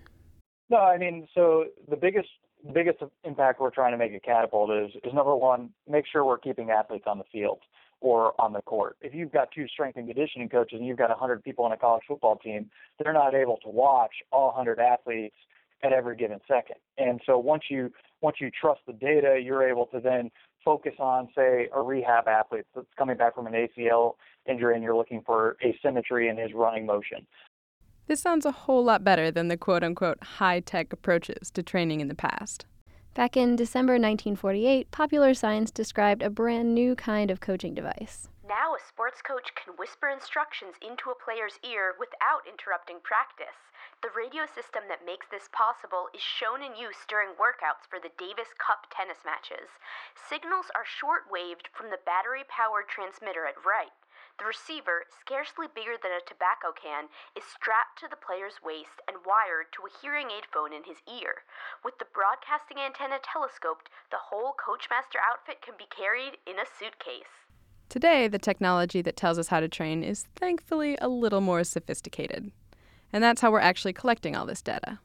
No, 0.70 0.78
I 0.78 0.98
mean, 0.98 1.28
so 1.36 1.66
the 1.90 1.98
biggest 1.98 2.30
biggest 2.74 3.00
impact 3.26 3.60
we're 3.60 3.72
trying 3.72 3.92
to 3.92 3.98
make 3.98 4.14
at 4.14 4.24
Catapult 4.24 4.72
is 4.72 4.92
is 5.04 5.14
number 5.14 5.36
one, 5.36 5.72
make 5.90 6.06
sure 6.10 6.24
we're 6.24 6.38
keeping 6.38 6.70
athletes 6.70 7.04
on 7.06 7.18
the 7.18 7.26
field 7.34 7.60
or 8.02 8.34
on 8.42 8.52
the 8.52 8.62
court. 8.62 8.98
If 9.02 9.14
you've 9.14 9.32
got 9.32 9.52
two 9.52 9.68
strength 9.68 9.98
and 9.98 10.08
conditioning 10.08 10.50
coaches 10.50 10.80
and 10.80 10.88
you've 10.88 10.98
got 10.98 11.10
100 11.10 11.44
people 11.44 11.64
on 11.66 11.72
a 11.72 11.78
college 11.78 12.04
football 12.08 12.36
team, 12.36 12.70
they're 13.00 13.14
not 13.14 13.34
able 13.34 13.58
to 13.58 13.70
watch 13.70 14.12
all 14.32 14.48
100 14.48 14.80
athletes 14.80 15.36
at 15.84 15.94
every 15.94 16.16
given 16.16 16.40
second. 16.48 16.78
And 16.98 17.22
so 17.26 17.38
once 17.38 17.64
you 17.70 17.92
once 18.22 18.38
you 18.40 18.52
trust 18.52 18.82
the 18.86 18.94
data, 18.94 19.40
you're 19.44 19.68
able 19.68 19.88
to 19.88 20.00
then 20.00 20.30
focus 20.64 20.94
on, 21.00 21.28
say, 21.36 21.70
a 21.74 21.82
rehab 21.82 22.28
athlete 22.28 22.66
that's 22.76 22.86
coming 22.96 23.18
back 23.18 23.34
from 23.34 23.48
an 23.48 23.54
ACL 23.54 24.14
injury 24.48 24.76
and 24.76 24.84
you're 24.84 24.96
looking 24.96 25.22
for 25.26 25.58
asymmetry 25.64 26.28
in 26.28 26.38
his 26.38 26.54
running 26.54 26.86
motion. 26.86 27.26
This 28.08 28.22
sounds 28.22 28.46
a 28.46 28.52
whole 28.52 28.84
lot 28.84 29.04
better 29.04 29.32
than 29.32 29.48
the 29.48 29.58
quote 29.58 29.84
unquote 29.84 30.24
high 30.24 30.60
tech 30.60 30.94
approaches 30.94 31.50
to 31.52 31.64
training 31.64 32.02
in 32.02 32.10
the 32.10 32.16
past. 32.16 32.66
Back 33.14 33.36
in 33.36 33.60
December 33.60 34.00
1948, 34.00 34.88
Popular 34.88 35.34
Science 35.36 35.68
described 35.68 36.24
a 36.24 36.32
brand 36.32 36.72
new 36.74 36.96
kind 36.96 37.28
of 37.30 37.44
coaching 37.44 37.76
device. 37.76 38.32
Now, 38.48 38.72
a 38.72 38.80
sports 38.80 39.20
coach 39.20 39.52
can 39.52 39.76
whisper 39.76 40.08
instructions 40.08 40.80
into 40.80 41.12
a 41.12 41.20
player's 41.20 41.60
ear 41.60 42.00
without 42.00 42.48
interrupting 42.48 43.04
practice. 43.04 43.60
The 44.00 44.16
radio 44.16 44.48
system 44.48 44.88
that 44.88 45.04
makes 45.04 45.28
this 45.28 45.52
possible 45.52 46.08
is 46.16 46.24
shown 46.24 46.64
in 46.64 46.72
use 46.80 47.04
during 47.12 47.36
workouts 47.36 47.84
for 47.84 48.00
the 48.00 48.16
Davis 48.16 48.56
Cup 48.56 48.88
tennis 48.88 49.20
matches. 49.28 49.68
Signals 50.16 50.72
are 50.72 50.88
short 50.88 51.28
waved 51.28 51.68
from 51.76 51.92
the 51.92 52.00
battery 52.08 52.48
powered 52.48 52.88
transmitter 52.88 53.44
at 53.44 53.60
right. 53.68 53.92
The 54.42 54.50
receiver, 54.50 55.06
scarcely 55.22 55.68
bigger 55.70 56.02
than 56.02 56.18
a 56.18 56.26
tobacco 56.26 56.74
can, 56.74 57.14
is 57.38 57.46
strapped 57.46 58.02
to 58.02 58.10
the 58.10 58.18
player's 58.18 58.58
waist 58.66 58.98
and 59.06 59.22
wired 59.22 59.70
to 59.78 59.86
a 59.86 59.94
hearing 60.02 60.34
aid 60.34 60.50
phone 60.50 60.74
in 60.74 60.82
his 60.82 60.98
ear. 61.06 61.46
With 61.86 62.00
the 62.02 62.10
broadcasting 62.10 62.82
antenna 62.82 63.22
telescoped, 63.22 63.94
the 64.10 64.18
whole 64.18 64.58
Coachmaster 64.58 65.22
outfit 65.22 65.62
can 65.62 65.76
be 65.78 65.86
carried 65.94 66.42
in 66.50 66.58
a 66.58 66.66
suitcase. 66.66 67.46
Today, 67.88 68.28
the 68.28 68.42
technology 68.42 69.04
that 69.04 69.16
tells 69.16 69.38
us 69.38 69.50
how 69.54 69.60
to 69.60 69.70
train 69.70 70.02
is 70.02 70.26
thankfully 70.36 70.98
a 71.00 71.08
little 71.08 71.42
more 71.42 71.64
sophisticated. 71.64 72.50
And 73.14 73.24
that's 73.24 73.42
how 73.42 73.52
we're 73.52 73.60
actually 73.60 73.94
collecting 73.94 74.36
all 74.36 74.48
this 74.48 74.64
data. 74.64 74.98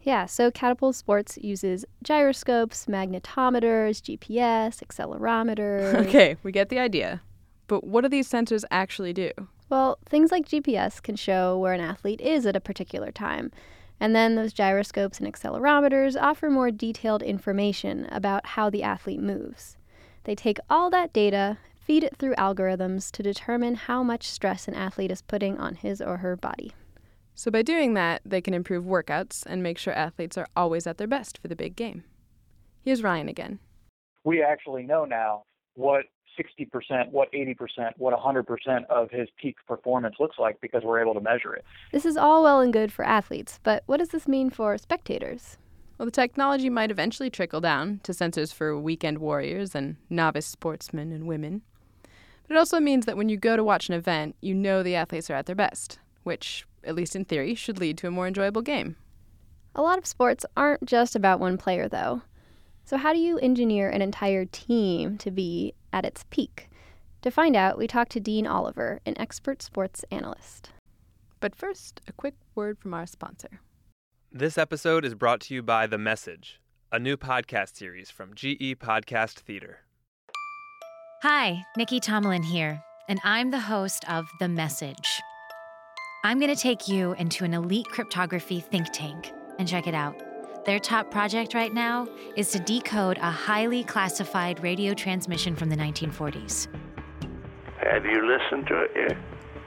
Yeah, 0.00 0.26
so 0.26 0.52
Catapult 0.52 0.94
Sports 0.94 1.36
uses 1.42 1.84
gyroscopes, 2.04 2.86
magnetometers, 2.86 3.98
GPS, 3.98 4.78
accelerometers. 4.78 6.06
Okay, 6.06 6.36
we 6.44 6.52
get 6.52 6.68
the 6.68 6.78
idea. 6.78 7.20
But 7.66 7.84
what 7.84 8.02
do 8.02 8.08
these 8.08 8.28
sensors 8.28 8.64
actually 8.70 9.12
do? 9.12 9.30
Well, 9.68 9.98
things 10.06 10.30
like 10.30 10.46
GPS 10.46 11.02
can 11.02 11.16
show 11.16 11.58
where 11.58 11.72
an 11.72 11.80
athlete 11.80 12.20
is 12.20 12.46
at 12.46 12.56
a 12.56 12.60
particular 12.60 13.10
time. 13.10 13.50
And 13.98 14.14
then 14.14 14.34
those 14.34 14.52
gyroscopes 14.52 15.18
and 15.18 15.32
accelerometers 15.32 16.20
offer 16.20 16.50
more 16.50 16.70
detailed 16.70 17.22
information 17.22 18.06
about 18.10 18.46
how 18.46 18.70
the 18.70 18.82
athlete 18.82 19.20
moves. 19.20 19.76
They 20.24 20.34
take 20.34 20.58
all 20.68 20.90
that 20.90 21.12
data, 21.12 21.58
feed 21.80 22.04
it 22.04 22.16
through 22.16 22.34
algorithms 22.34 23.10
to 23.12 23.22
determine 23.22 23.74
how 23.74 24.02
much 24.02 24.28
stress 24.28 24.68
an 24.68 24.74
athlete 24.74 25.10
is 25.10 25.22
putting 25.22 25.56
on 25.58 25.76
his 25.76 26.00
or 26.00 26.18
her 26.18 26.36
body. 26.36 26.72
So, 27.34 27.50
by 27.50 27.62
doing 27.62 27.94
that, 27.94 28.22
they 28.24 28.40
can 28.40 28.54
improve 28.54 28.84
workouts 28.84 29.44
and 29.46 29.62
make 29.62 29.78
sure 29.78 29.92
athletes 29.92 30.38
are 30.38 30.48
always 30.56 30.86
at 30.86 30.96
their 30.96 31.06
best 31.06 31.38
for 31.38 31.48
the 31.48 31.56
big 31.56 31.76
game. 31.76 32.04
Here's 32.82 33.02
Ryan 33.02 33.28
again. 33.28 33.58
We 34.24 34.42
actually 34.42 34.84
know 34.84 35.04
now 35.04 35.44
what 35.74 36.04
60%, 36.38 37.10
what 37.10 37.32
80%, 37.32 37.92
what 37.96 38.18
100% 38.18 38.86
of 38.86 39.10
his 39.10 39.28
peak 39.40 39.56
performance 39.66 40.16
looks 40.20 40.38
like 40.38 40.60
because 40.60 40.82
we're 40.84 41.00
able 41.00 41.14
to 41.14 41.20
measure 41.20 41.54
it. 41.54 41.64
This 41.92 42.06
is 42.06 42.16
all 42.16 42.42
well 42.42 42.60
and 42.60 42.72
good 42.72 42.92
for 42.92 43.04
athletes, 43.04 43.60
but 43.62 43.82
what 43.86 43.98
does 43.98 44.10
this 44.10 44.28
mean 44.28 44.50
for 44.50 44.76
spectators? 44.78 45.56
Well, 45.98 46.06
the 46.06 46.12
technology 46.12 46.68
might 46.68 46.90
eventually 46.90 47.30
trickle 47.30 47.60
down 47.60 48.00
to 48.02 48.12
sensors 48.12 48.52
for 48.52 48.78
weekend 48.78 49.18
warriors 49.18 49.74
and 49.74 49.96
novice 50.10 50.46
sportsmen 50.46 51.10
and 51.10 51.26
women. 51.26 51.62
But 52.46 52.56
it 52.56 52.58
also 52.58 52.80
means 52.80 53.06
that 53.06 53.16
when 53.16 53.28
you 53.28 53.36
go 53.36 53.56
to 53.56 53.64
watch 53.64 53.88
an 53.88 53.94
event, 53.94 54.36
you 54.40 54.54
know 54.54 54.82
the 54.82 54.94
athletes 54.94 55.30
are 55.30 55.34
at 55.34 55.46
their 55.46 55.56
best, 55.56 55.98
which, 56.22 56.66
at 56.84 56.94
least 56.94 57.16
in 57.16 57.24
theory, 57.24 57.54
should 57.54 57.78
lead 57.78 57.96
to 57.98 58.08
a 58.08 58.10
more 58.10 58.26
enjoyable 58.26 58.62
game. 58.62 58.96
A 59.74 59.82
lot 59.82 59.98
of 59.98 60.06
sports 60.06 60.44
aren't 60.56 60.84
just 60.84 61.16
about 61.16 61.40
one 61.40 61.58
player, 61.58 61.88
though. 61.88 62.22
So, 62.86 62.96
how 62.96 63.12
do 63.12 63.18
you 63.18 63.36
engineer 63.38 63.90
an 63.90 64.00
entire 64.00 64.44
team 64.44 65.18
to 65.18 65.32
be 65.32 65.74
at 65.92 66.04
its 66.04 66.24
peak? 66.30 66.70
To 67.22 67.32
find 67.32 67.56
out, 67.56 67.78
we 67.78 67.88
talked 67.88 68.12
to 68.12 68.20
Dean 68.20 68.46
Oliver, 68.46 69.00
an 69.04 69.18
expert 69.18 69.60
sports 69.60 70.04
analyst. 70.12 70.70
But 71.40 71.56
first, 71.56 72.00
a 72.06 72.12
quick 72.12 72.34
word 72.54 72.78
from 72.78 72.94
our 72.94 73.04
sponsor. 73.04 73.60
This 74.30 74.56
episode 74.56 75.04
is 75.04 75.16
brought 75.16 75.40
to 75.42 75.54
you 75.54 75.64
by 75.64 75.88
The 75.88 75.98
Message, 75.98 76.60
a 76.92 77.00
new 77.00 77.16
podcast 77.16 77.74
series 77.76 78.08
from 78.08 78.34
GE 78.36 78.78
Podcast 78.78 79.40
Theater. 79.40 79.80
Hi, 81.22 81.64
Nicky 81.76 81.98
Tomalin 81.98 82.44
here, 82.44 82.80
and 83.08 83.18
I'm 83.24 83.50
the 83.50 83.58
host 83.58 84.08
of 84.08 84.28
The 84.38 84.48
Message. 84.48 85.20
I'm 86.22 86.38
going 86.38 86.54
to 86.54 86.60
take 86.60 86.86
you 86.86 87.14
into 87.14 87.44
an 87.44 87.52
elite 87.52 87.88
cryptography 87.88 88.60
think 88.60 88.86
tank 88.92 89.32
and 89.58 89.66
check 89.66 89.88
it 89.88 89.94
out. 89.94 90.22
Their 90.66 90.78
top 90.80 91.10
project 91.12 91.54
right 91.54 91.72
now 91.72 92.08
is 92.34 92.50
to 92.50 92.58
decode 92.58 93.18
a 93.18 93.30
highly 93.30 93.84
classified 93.84 94.60
radio 94.62 94.94
transmission 94.94 95.54
from 95.54 95.68
the 95.70 95.76
1940s. 95.76 96.66
Have 97.88 98.04
you 98.04 98.26
listened 98.26 98.66
to 98.66 98.80
it 98.82 98.90
yet? 98.96 99.16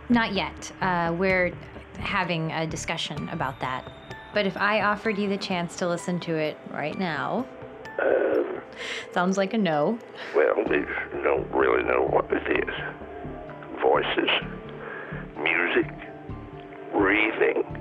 Not 0.10 0.34
yet. 0.34 0.72
Uh, 0.82 1.16
we're 1.18 1.54
having 1.98 2.52
a 2.52 2.68
discussion 2.68 3.30
about 3.30 3.60
that. 3.62 3.90
But 4.34 4.46
if 4.46 4.58
I 4.58 4.82
offered 4.82 5.18
you 5.18 5.30
the 5.30 5.38
chance 5.38 5.78
to 5.78 5.88
listen 5.88 6.20
to 6.22 6.36
it 6.36 6.58
right 6.72 6.98
now, 7.00 7.46
Um, 8.02 8.62
sounds 9.14 9.38
like 9.38 9.54
a 9.54 9.58
no. 9.58 9.98
well, 10.36 10.58
you 10.70 10.86
don't 11.24 11.50
really 11.54 11.84
know 11.84 12.04
what 12.10 12.30
it 12.32 12.44
is. 12.68 12.76
Voices, 13.82 14.30
music, 15.38 15.90
breathing. 16.94 17.79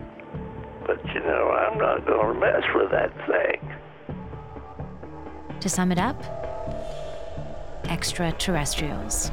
Not 2.07 2.07
going 2.07 2.35
to 2.35 2.40
mess 2.40 2.62
with 2.75 2.90
that 2.90 3.12
thing. 3.26 3.75
To 5.61 5.69
sum 5.69 5.93
it 5.93 5.99
up, 5.99 6.23
extraterrestrials. 7.88 9.31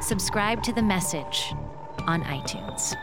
Subscribe 0.00 0.62
to 0.64 0.72
The 0.72 0.82
Message 0.82 1.52
on 2.06 2.22
iTunes. 2.24 2.94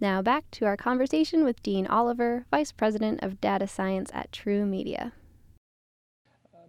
Now 0.00 0.22
back 0.22 0.50
to 0.52 0.64
our 0.64 0.78
conversation 0.78 1.44
with 1.44 1.62
Dean 1.62 1.86
Oliver, 1.86 2.46
Vice 2.50 2.72
President 2.72 3.22
of 3.22 3.40
Data 3.40 3.66
Science 3.66 4.10
at 4.14 4.32
TruMedia. 4.32 5.12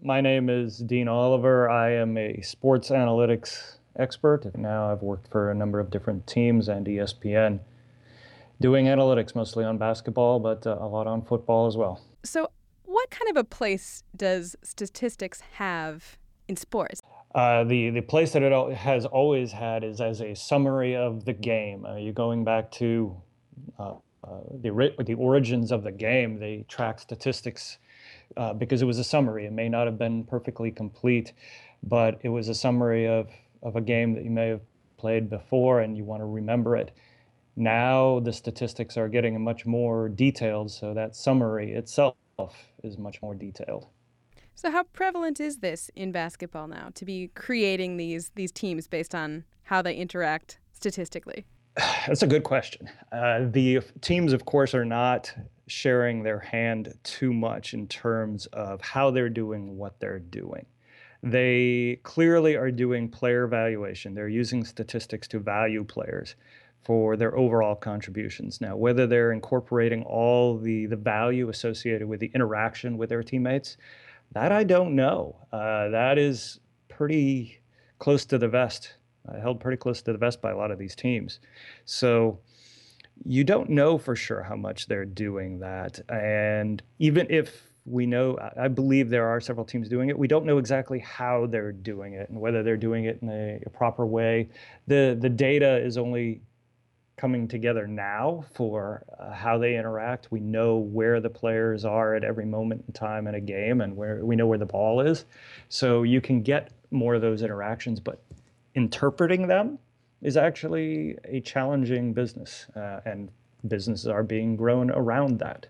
My 0.04 0.20
name 0.20 0.50
is 0.50 0.80
Dean 0.80 1.08
Oliver. 1.08 1.70
I 1.70 1.92
am 1.92 2.18
a 2.18 2.42
sports 2.42 2.90
analytics 2.90 3.76
expert. 3.96 4.58
Now 4.58 4.92
I've 4.92 5.04
worked 5.04 5.28
for 5.28 5.52
a 5.52 5.54
number 5.54 5.80
of 5.80 5.92
different 5.92 6.26
teams 6.26 6.70
and 6.70 6.88
ESPN 6.88 7.60
doing 8.60 8.88
analytics 8.88 9.36
mostly 9.36 9.64
on 9.64 9.78
basketball, 9.78 10.40
but 10.40 10.66
uh, 10.66 10.76
a 10.80 10.88
lot 10.88 11.06
on 11.06 11.22
football 11.22 11.68
as 11.68 11.78
well. 11.78 12.02
So, 12.24 12.50
what 12.86 13.12
kind 13.12 13.30
of 13.30 13.38
a 13.38 13.44
place 13.44 14.04
does 14.16 14.56
statistics 14.64 15.42
have 15.54 16.18
in 16.48 16.56
sports? 16.56 17.00
Uh, 17.36 17.64
the 17.64 17.92
the 17.92 18.02
place 18.02 18.34
that 18.34 18.42
it 18.42 18.74
has 18.74 19.06
always 19.06 19.52
had 19.52 19.84
is 19.84 20.02
as 20.02 20.20
a 20.20 20.34
summary 20.34 20.96
of 20.96 21.26
the 21.26 21.34
game. 21.34 21.86
Uh, 21.86 21.98
you're 21.98 22.12
going 22.12 22.44
back 22.44 22.72
to 22.72 23.16
uh, 23.78 23.94
uh, 24.24 24.40
the 24.62 24.94
the 25.06 25.14
origins 25.14 25.72
of 25.72 25.84
the 25.84 25.92
game. 25.92 26.40
They 26.40 26.66
track 26.68 27.00
statistics 27.00 27.78
uh, 28.38 28.54
because 28.54 28.82
it 28.82 28.86
was 28.86 29.00
a 29.00 29.04
summary. 29.04 29.46
It 29.46 29.54
may 29.54 29.70
not 29.70 29.86
have 29.86 29.98
been 29.98 30.24
perfectly 30.24 30.72
complete, 30.72 31.34
but 31.84 32.20
it 32.24 32.30
was 32.30 32.50
a 32.50 32.56
summary 32.56 33.08
of 33.08 33.30
of 33.64 33.76
a 33.76 33.82
game 33.82 34.14
that 34.14 34.24
you 34.24 34.32
may 34.32 34.48
have 34.48 34.62
played 34.98 35.30
before 35.30 35.82
and 35.82 35.96
you 35.96 36.04
want 36.04 36.22
to 36.22 36.26
remember 36.26 36.76
it. 36.76 36.92
Now 37.56 38.20
the 38.20 38.34
statistics 38.34 38.98
are 38.98 39.08
getting 39.08 39.40
much 39.42 39.66
more 39.66 40.10
detailed, 40.10 40.72
so 40.72 40.94
that 40.94 41.16
summary 41.16 41.74
itself 41.74 42.16
is 42.84 42.98
much 42.98 43.22
more 43.22 43.36
detailed. 43.36 43.88
So 44.56 44.72
how 44.72 44.84
prevalent 44.84 45.40
is 45.40 45.58
this 45.58 45.90
in 45.96 46.12
basketball 46.12 46.68
now 46.68 46.90
to 46.96 47.06
be 47.06 47.30
creating 47.36 47.98
these 47.98 48.32
these 48.36 48.52
teams 48.52 48.88
based 48.88 49.16
on 49.16 49.44
how 49.64 49.82
they 49.82 49.96
interact 49.96 50.60
statistically? 50.72 51.46
That's 52.08 52.24
a 52.24 52.28
good 52.28 52.44
question. 52.44 52.90
Uh, 53.12 53.46
the 53.50 53.82
teams, 54.02 54.34
of 54.34 54.46
course, 54.46 54.74
are 54.74 54.86
not 54.86 55.34
sharing 55.72 56.22
their 56.22 56.40
hand 56.40 56.94
too 57.04 57.34
much 57.34 57.74
in 57.74 57.88
terms 57.88 58.46
of 58.48 58.82
how 58.82 59.10
they're 59.10 59.30
doing 59.30 59.78
what 59.78 60.00
they're 60.00 60.20
doing. 60.20 60.66
They 61.24 62.00
clearly 62.04 62.56
are 62.56 62.72
doing 62.72 63.08
player 63.08 63.44
evaluation. 63.44 64.14
They're 64.14 64.28
using 64.28 64.66
statistics 64.66 65.28
to 65.30 65.40
value 65.40 65.84
players 65.84 66.36
for 66.84 67.16
their 67.16 67.38
overall 67.38 67.76
contributions. 67.76 68.60
Now, 68.60 68.76
whether 68.76 69.08
they're 69.08 69.32
incorporating 69.32 70.04
all 70.04 70.58
the, 70.58 70.88
the 70.88 70.96
value 70.96 71.50
associated 71.50 72.08
with 72.08 72.20
the 72.20 72.32
interaction 72.34 72.98
with 72.98 73.10
their 73.10 73.24
teammates, 73.24 73.78
that 74.34 74.52
I 74.52 74.64
don't 74.64 74.96
know. 74.96 75.36
Uh, 75.54 75.90
that 75.90 76.18
is 76.18 76.60
pretty 76.90 77.62
close 78.00 78.26
to 78.26 78.38
the 78.38 78.48
vest, 78.48 78.96
uh, 79.30 79.40
held 79.40 79.60
pretty 79.60 79.78
close 79.78 80.02
to 80.02 80.12
the 80.12 80.18
vest 80.18 80.42
by 80.42 80.52
a 80.52 80.58
lot 80.58 80.72
of 80.72 80.80
these 80.80 80.96
teams. 80.96 81.40
So 81.86 82.40
you 83.24 83.44
don't 83.44 83.70
know 83.70 83.98
for 83.98 84.16
sure 84.16 84.44
how 84.44 84.56
much 84.56 84.88
they're 84.88 85.06
doing 85.06 85.60
that. 85.60 86.00
And 86.10 86.82
even 87.00 87.28
if 87.30 87.72
we 87.86 88.06
know, 88.06 88.38
I 88.58 88.68
believe 88.68 89.10
there 89.10 89.28
are 89.28 89.42
several 89.42 89.66
teams 89.66 89.90
doing 89.90 90.10
it. 90.10 90.18
We 90.18 90.28
don't 90.28 90.46
know 90.46 90.58
exactly 90.58 91.00
how 91.00 91.48
they're 91.48 91.72
doing 91.72 92.14
it 92.14 92.30
and 92.30 92.40
whether 92.40 92.64
they're 92.64 92.78
doing 92.78 93.06
it 93.06 93.20
in 93.22 93.30
a, 93.30 93.60
a 93.66 93.70
proper 93.70 94.06
way. 94.06 94.50
The 94.88 95.18
the 95.20 95.30
data 95.30 95.78
is 95.78 95.98
only 95.98 96.42
coming 97.18 97.48
together 97.48 97.88
now 97.88 98.44
for 98.54 99.04
uh, 99.20 99.32
how 99.32 99.58
they 99.58 99.78
interact. 99.78 100.32
We 100.32 100.40
know 100.40 100.78
where 100.78 101.20
the 101.20 101.30
players 101.30 101.86
are 101.86 102.16
at 102.16 102.24
every 102.24 102.46
moment 102.46 102.84
in 102.88 102.94
time 102.94 103.28
in 103.28 103.36
a 103.36 103.40
game 103.40 103.82
and 103.82 103.96
where 103.96 104.26
we 104.26 104.36
know 104.36 104.48
where 104.48 104.58
the 104.58 104.66
ball 104.66 105.02
is. 105.02 105.26
So 105.70 106.04
you 106.04 106.22
can 106.22 106.42
get 106.42 106.72
more 106.90 107.16
of 107.16 107.22
those 107.22 107.44
interactions, 107.44 108.00
but 108.00 108.24
interpreting 108.74 109.48
them 109.48 109.78
is 110.22 110.38
actually 110.38 111.18
a 111.26 111.42
challenging 111.42 112.14
business, 112.14 112.68
uh, 112.76 113.02
and 113.06 113.30
businesses 113.68 114.08
are 114.08 114.24
being 114.24 114.56
grown 114.56 114.92
around 114.92 115.40
that. 115.40 115.68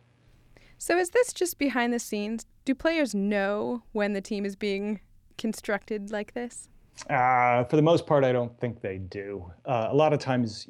So 0.77 0.97
is 0.97 1.11
this 1.11 1.31
just 1.31 1.59
behind 1.59 1.93
the 1.93 1.99
scenes? 1.99 2.45
Do 2.65 2.73
players 2.73 3.13
know 3.13 3.83
when 3.91 4.13
the 4.13 4.21
team 4.21 4.45
is 4.45 4.55
being 4.55 4.99
constructed 5.37 6.11
like 6.11 6.33
this? 6.33 6.69
Uh, 7.09 7.63
for 7.65 7.75
the 7.75 7.81
most 7.81 8.05
part, 8.05 8.23
I 8.23 8.31
don't 8.31 8.57
think 8.59 8.81
they 8.81 8.97
do. 8.97 9.51
Uh, 9.65 9.87
a 9.89 9.95
lot 9.95 10.13
of 10.13 10.19
times, 10.19 10.67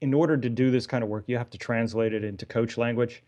in 0.00 0.14
order 0.14 0.36
to 0.36 0.48
do 0.48 0.70
this 0.70 0.86
kind 0.86 1.02
of 1.02 1.10
work, 1.10 1.24
you 1.26 1.36
have 1.36 1.50
to 1.50 1.58
translate 1.58 2.12
it 2.12 2.22
into 2.24 2.46
coach 2.46 2.78
language, 2.78 3.22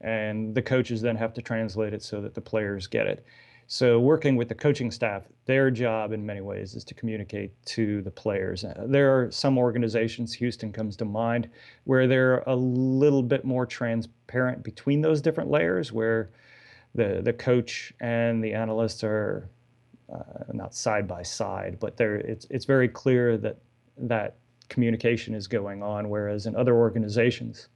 and 0.00 0.54
the 0.54 0.62
coaches 0.62 1.00
then 1.00 1.16
have 1.16 1.32
to 1.34 1.42
translate 1.42 1.94
it 1.94 2.02
so 2.02 2.20
that 2.20 2.34
the 2.34 2.40
players 2.40 2.86
get 2.86 3.06
it. 3.06 3.24
So, 3.68 3.98
working 3.98 4.36
with 4.36 4.48
the 4.48 4.54
coaching 4.54 4.92
staff, 4.92 5.24
their 5.44 5.72
job 5.72 6.12
in 6.12 6.24
many 6.24 6.40
ways 6.40 6.76
is 6.76 6.84
to 6.84 6.94
communicate 6.94 7.50
to 7.66 8.00
the 8.02 8.10
players. 8.12 8.62
Uh, 8.62 8.84
there 8.86 9.18
are 9.18 9.30
some 9.32 9.58
organizations, 9.58 10.32
Houston 10.34 10.72
comes 10.72 10.94
to 10.96 11.04
mind, 11.04 11.50
where 11.82 12.06
they're 12.06 12.44
a 12.46 12.54
little 12.54 13.24
bit 13.24 13.44
more 13.44 13.66
transparent 13.66 14.62
between 14.62 15.00
those 15.00 15.20
different 15.20 15.50
layers, 15.50 15.90
where 15.92 16.30
the, 16.94 17.20
the 17.24 17.32
coach 17.32 17.92
and 18.00 18.42
the 18.42 18.52
analysts 18.54 19.02
are 19.02 19.48
uh, 20.12 20.44
not 20.52 20.72
side 20.72 21.08
by 21.08 21.24
side, 21.24 21.78
but 21.80 21.96
they 21.96 22.04
it's, 22.04 22.46
it's 22.50 22.66
very 22.66 22.86
clear 22.86 23.36
that 23.36 23.58
that 23.98 24.36
communication 24.68 25.34
is 25.34 25.48
going 25.48 25.82
on. 25.82 26.08
Whereas 26.08 26.46
in 26.46 26.54
other 26.54 26.76
organizations, 26.76 27.66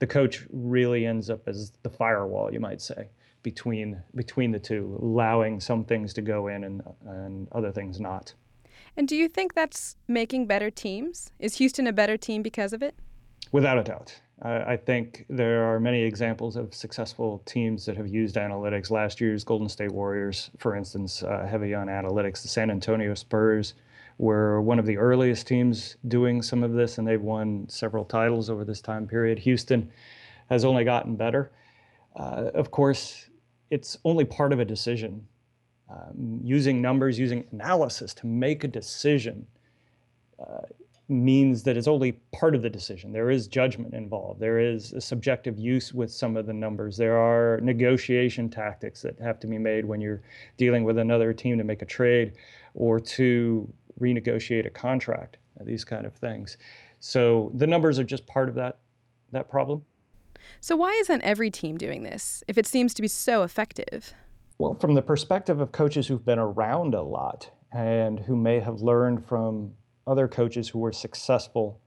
the 0.00 0.08
coach 0.08 0.44
really 0.50 1.06
ends 1.06 1.30
up 1.30 1.46
as 1.46 1.70
the 1.82 1.90
firewall, 1.90 2.52
you 2.52 2.58
might 2.58 2.80
say, 2.80 3.06
between 3.42 4.02
between 4.14 4.50
the 4.50 4.58
two, 4.58 4.98
allowing 5.02 5.60
some 5.60 5.84
things 5.84 6.12
to 6.14 6.22
go 6.22 6.48
in 6.48 6.64
and 6.64 6.82
and 7.06 7.48
other 7.52 7.72
things 7.72 8.00
not. 8.00 8.34
And 8.96 9.06
do 9.06 9.16
you 9.16 9.28
think 9.28 9.54
that's 9.54 9.96
making 10.08 10.46
better 10.46 10.70
teams? 10.70 11.32
Is 11.38 11.56
Houston 11.56 11.86
a 11.86 11.92
better 11.92 12.16
team 12.16 12.42
because 12.42 12.72
of 12.72 12.82
it? 12.82 12.94
Without 13.52 13.78
a 13.78 13.82
doubt. 13.82 14.20
I 14.42 14.78
think 14.78 15.26
there 15.28 15.64
are 15.64 15.78
many 15.78 16.00
examples 16.02 16.56
of 16.56 16.74
successful 16.74 17.42
teams 17.44 17.84
that 17.84 17.96
have 17.98 18.08
used 18.08 18.36
analytics. 18.36 18.90
Last 18.90 19.20
year's 19.20 19.44
Golden 19.44 19.68
State 19.68 19.92
Warriors, 19.92 20.50
for 20.56 20.74
instance, 20.74 21.22
uh, 21.22 21.46
heavy 21.46 21.74
on 21.74 21.88
analytics. 21.88 22.40
The 22.40 22.48
San 22.48 22.70
Antonio 22.70 23.12
Spurs 23.14 23.74
were 24.16 24.62
one 24.62 24.78
of 24.78 24.86
the 24.86 24.96
earliest 24.96 25.46
teams 25.46 25.96
doing 26.08 26.40
some 26.40 26.62
of 26.62 26.72
this, 26.72 26.96
and 26.96 27.06
they've 27.06 27.20
won 27.20 27.68
several 27.68 28.02
titles 28.02 28.48
over 28.48 28.64
this 28.64 28.80
time 28.80 29.06
period. 29.06 29.38
Houston 29.40 29.90
has 30.48 30.64
only 30.64 30.84
gotten 30.84 31.16
better. 31.16 31.52
Uh, 32.16 32.50
of 32.54 32.70
course, 32.70 33.28
it's 33.70 33.98
only 34.04 34.24
part 34.24 34.52
of 34.52 34.60
a 34.60 34.64
decision. 34.64 35.26
Um, 35.88 36.40
using 36.44 36.80
numbers, 36.80 37.18
using 37.18 37.44
analysis 37.50 38.14
to 38.14 38.26
make 38.26 38.62
a 38.62 38.68
decision 38.68 39.46
uh, 40.38 40.60
means 41.08 41.64
that 41.64 41.76
it's 41.76 41.88
only 41.88 42.12
part 42.32 42.54
of 42.54 42.62
the 42.62 42.70
decision. 42.70 43.12
There 43.12 43.30
is 43.30 43.48
judgment 43.48 43.94
involved. 43.94 44.38
There 44.38 44.60
is 44.60 44.92
a 44.92 45.00
subjective 45.00 45.58
use 45.58 45.92
with 45.92 46.12
some 46.12 46.36
of 46.36 46.46
the 46.46 46.52
numbers. 46.52 46.96
There 46.96 47.18
are 47.18 47.58
negotiation 47.60 48.48
tactics 48.48 49.02
that 49.02 49.18
have 49.18 49.40
to 49.40 49.48
be 49.48 49.58
made 49.58 49.84
when 49.84 50.00
you're 50.00 50.22
dealing 50.56 50.84
with 50.84 50.98
another 50.98 51.32
team 51.32 51.58
to 51.58 51.64
make 51.64 51.82
a 51.82 51.86
trade 51.86 52.34
or 52.74 53.00
to 53.00 53.68
renegotiate 54.00 54.66
a 54.66 54.70
contract, 54.70 55.38
these 55.62 55.84
kind 55.84 56.06
of 56.06 56.14
things. 56.14 56.56
So 57.00 57.50
the 57.54 57.66
numbers 57.66 57.98
are 57.98 58.04
just 58.04 58.26
part 58.26 58.48
of 58.48 58.54
that 58.54 58.78
that 59.32 59.48
problem. 59.48 59.84
So 60.60 60.76
why 60.76 60.92
isn't 61.00 61.22
every 61.22 61.50
team 61.50 61.76
doing 61.78 62.02
this 62.02 62.44
if 62.48 62.58
it 62.58 62.66
seems 62.66 62.94
to 62.94 63.02
be 63.02 63.08
so 63.08 63.42
effective? 63.42 64.14
Well, 64.58 64.74
from 64.74 64.94
the 64.94 65.02
perspective 65.02 65.60
of 65.60 65.72
coaches 65.72 66.06
who've 66.06 66.24
been 66.24 66.38
around 66.38 66.94
a 66.94 67.02
lot 67.02 67.50
and 67.72 68.20
who 68.20 68.36
may 68.36 68.60
have 68.60 68.80
learned 68.80 69.24
from 69.24 69.72
other 70.06 70.28
coaches 70.28 70.68
who 70.68 70.78
were 70.78 70.92
successful 70.92 71.80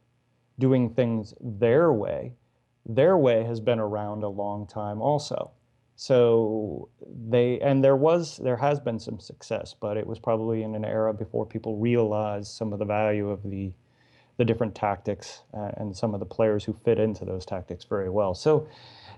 doing 0.60 0.94
things 0.94 1.34
their 1.40 1.92
way, 1.94 2.34
their 2.86 3.18
way 3.18 3.44
has 3.44 3.60
been 3.60 3.80
around 3.80 4.24
a 4.24 4.30
long 4.30 4.68
time 4.68 5.02
also. 5.02 5.52
So 5.96 6.90
they 7.30 7.60
and 7.60 7.84
there 7.84 7.96
was 7.96 8.38
there 8.38 8.58
has 8.58 8.80
been 8.80 9.00
some 9.00 9.20
success, 9.20 9.76
but 9.80 9.96
it 9.96 10.08
was 10.08 10.20
probably 10.20 10.64
in 10.64 10.76
an 10.76 10.84
era 10.84 11.14
before 11.14 11.46
people 11.46 11.78
realized 11.78 12.48
some 12.48 12.74
of 12.74 12.80
the 12.80 12.86
value 12.86 13.30
of 13.30 13.44
the 13.44 13.72
the 14.38 14.46
different 14.46 14.74
tactics 14.74 15.42
uh, 15.54 15.72
and 15.78 15.96
some 15.96 16.13
of 16.13 16.20
the 16.20 16.25
players 16.25 16.63
who 16.63 16.74
fit 16.74 17.00
into 17.00 17.25
those 17.25 17.46
tactics 17.46 17.86
very 17.86 18.10
well. 18.10 18.34
So 18.34 18.68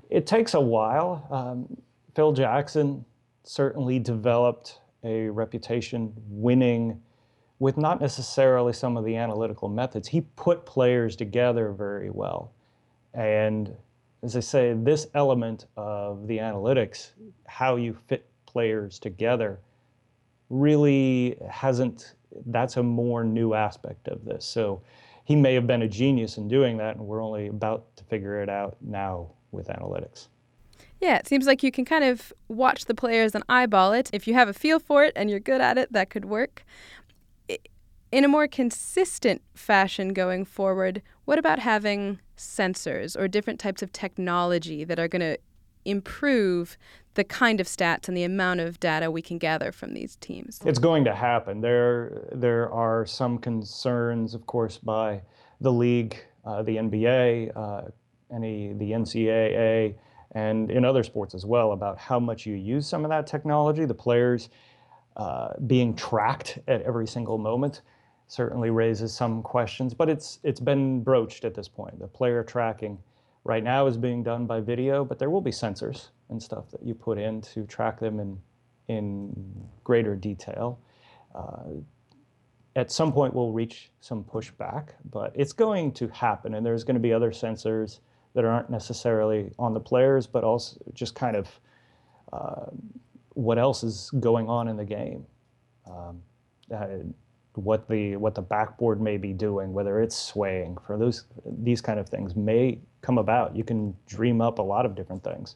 it 0.10 0.28
takes 0.28 0.54
a 0.54 0.62
while. 0.62 1.28
Um, 1.32 1.78
Phil 2.16 2.34
Jackson 2.34 3.06
certainly 3.44 4.00
developed 4.00 4.80
a 5.04 5.30
reputation 5.30 6.14
winning 6.30 7.02
with 7.60 7.78
not 7.78 8.02
necessarily 8.02 8.74
some 8.74 8.98
of 8.98 9.06
the 9.06 9.16
analytical 9.16 9.70
methods. 9.70 10.08
He 10.08 10.22
put 10.36 10.66
players 10.66 11.16
together 11.16 11.72
very 11.72 12.10
well. 12.10 12.52
And 13.14 13.74
as 14.24 14.36
I 14.36 14.42
say, 14.42 14.74
this 14.74 15.08
element 15.14 15.68
of 15.78 16.28
the 16.28 16.40
analytics, 16.40 17.12
how 17.48 17.78
you 17.78 17.98
fit 18.08 18.28
players 18.46 19.00
together, 19.00 19.60
really 20.50 21.38
hasn't, 21.50 22.16
that's 22.48 22.78
a 22.78 22.84
more 22.84 23.24
new 23.24 23.54
aspect 23.54 24.08
of 24.08 24.26
this. 24.26 24.44
So 24.44 24.82
he 25.26 25.36
may 25.36 25.54
have 25.56 25.68
been 25.68 25.82
a 25.82 25.88
genius 25.88 26.38
in 26.38 26.48
doing 26.48 26.78
that, 26.78 26.96
and 26.96 27.06
we're 27.06 27.22
only 27.22 27.48
about 27.48 27.96
to 27.98 28.04
figure 28.06 28.42
it 28.42 28.50
out 28.50 28.78
now 28.80 29.32
with 29.52 29.68
analytics. 29.68 30.28
Yeah, 31.02 31.18
it 31.18 31.28
seems 31.28 31.46
like 31.46 31.64
you 31.64 31.72
can 31.72 31.84
kind 31.84 32.04
of 32.04 32.32
watch 32.48 32.86
the 32.86 32.96
players 32.96 33.36
and 33.36 33.44
eyeball 33.50 33.92
it. 33.92 34.10
If 34.14 34.28
you 34.28 34.34
have 34.36 34.48
a 34.48 34.54
feel 34.54 34.80
for 34.80 35.04
it 35.04 35.14
and 35.16 35.30
you're 35.30 35.40
good 35.40 35.62
at 35.62 35.78
it, 35.78 35.92
that 35.92 36.10
could 36.10 36.26
work. 36.26 36.64
In 38.12 38.24
a 38.24 38.28
more 38.28 38.48
consistent 38.48 39.42
fashion 39.56 40.14
going 40.14 40.46
forward, 40.46 41.02
what 41.26 41.38
about 41.38 41.60
having 41.60 42.20
sensors 42.38 43.20
or 43.20 43.28
different 43.28 43.60
types 43.60 43.82
of 43.82 43.92
technology 43.92 44.84
that 44.84 45.00
are 45.00 45.08
going 45.08 45.22
to 45.22 45.38
improve 45.86 46.78
the 47.16 47.24
kind 47.24 47.60
of 47.60 47.68
stats 47.68 48.08
and 48.08 48.16
the 48.16 48.24
amount 48.24 48.60
of 48.60 48.80
data 48.80 49.10
we 49.10 49.22
can 49.22 49.38
gather 49.38 49.72
from 49.72 49.94
these 49.94 50.16
teams? 50.18 50.62
It's 50.66 50.80
going 50.80 51.04
to 51.06 51.16
happen. 51.16 51.62
There, 51.62 52.28
there 52.32 52.72
are 52.72 53.06
some 53.06 53.38
concerns, 53.38 54.34
of 54.34 54.46
course, 54.46 54.78
by 54.78 55.22
the 55.62 55.72
league, 55.72 56.18
uh, 56.46 56.64
the 56.64 56.78
NBA, 56.78 57.52
uh, 57.56 57.90
any 58.34 58.74
the 58.74 58.92
NCAA, 58.92 59.96
and 60.32 60.70
in 60.70 60.84
other 60.84 61.04
sports 61.04 61.34
as 61.34 61.46
well 61.46 61.72
about 61.72 61.98
how 61.98 62.20
much 62.20 62.46
you 62.46 62.56
use 62.56 62.86
some 62.88 63.06
of 63.06 63.10
that 63.10 63.26
technology. 63.26 63.86
The 63.86 63.94
players 63.94 64.50
uh, 65.16 65.54
being 65.68 65.96
tracked 65.96 66.60
at 66.68 66.82
every 66.82 67.08
single 67.08 67.38
moment 67.38 67.82
certainly 68.28 68.70
raises 68.70 69.14
some 69.14 69.42
questions, 69.42 69.94
but 69.94 70.10
it's 70.10 70.40
it's 70.44 70.60
been 70.60 71.02
broached 71.02 71.46
at 71.46 71.54
this 71.54 71.68
point. 71.68 71.98
The 72.00 72.08
player 72.08 72.44
tracking 72.44 72.98
right 73.44 73.64
now 73.64 73.88
is 73.88 73.98
being 73.98 74.24
done 74.24 74.46
by 74.46 74.60
video, 74.60 75.06
but 75.06 75.20
there 75.20 75.30
will 75.30 75.42
be 75.42 75.52
sensors 75.52 76.10
and 76.30 76.42
stuff 76.42 76.70
that 76.72 76.84
you 76.84 76.94
put 76.94 77.18
in 77.18 77.42
to 77.42 77.66
track 77.66 78.00
them 78.00 78.20
in 78.20 78.38
in 78.88 79.34
greater 79.84 80.16
detail. 80.16 80.80
Uh, 81.34 81.82
at 82.76 82.92
some 82.92 83.12
point, 83.12 83.34
we'll 83.34 83.52
reach 83.52 83.90
some 84.02 84.24
pushback, 84.24 84.90
but 85.10 85.32
it's 85.34 85.54
going 85.54 85.92
to 85.94 86.08
happen, 86.10 86.56
and 86.56 86.66
there's 86.66 86.84
going 86.84 86.96
to 86.96 87.00
be 87.00 87.14
other 87.14 87.32
sensors 87.32 88.00
that 88.34 88.44
aren't 88.44 88.70
necessarily 88.70 89.52
on 89.58 89.74
the 89.74 89.80
players, 89.80 90.28
but 90.28 90.44
also 90.44 90.78
just 90.94 91.16
kind 91.16 91.38
of 91.38 91.60
uh, 92.34 92.66
what 93.30 93.58
else 93.58 93.84
is 93.84 94.12
going 94.20 94.50
on 94.50 94.68
in 94.68 94.76
the 94.76 94.86
game. 94.86 95.26
Um, 95.90 96.22
uh, 96.74 96.88
what 97.54 97.88
the 97.88 98.18
what 98.18 98.36
the 98.36 98.42
backboard 98.42 99.00
may 99.00 99.18
be 99.18 99.32
doing, 99.32 99.72
whether 99.72 100.02
it's 100.02 100.16
swaying, 100.16 100.78
for 100.86 100.98
those 100.98 101.26
these 101.46 101.80
kind 101.80 102.00
of 102.00 102.10
things 102.10 102.36
may 102.36 102.80
come 103.02 103.18
about. 103.18 103.56
You 103.56 103.64
can 103.64 103.96
dream 104.08 104.42
up 104.42 104.60
a 104.60 104.62
lot 104.62 104.86
of 104.86 104.96
different 104.96 105.24
things. 105.24 105.56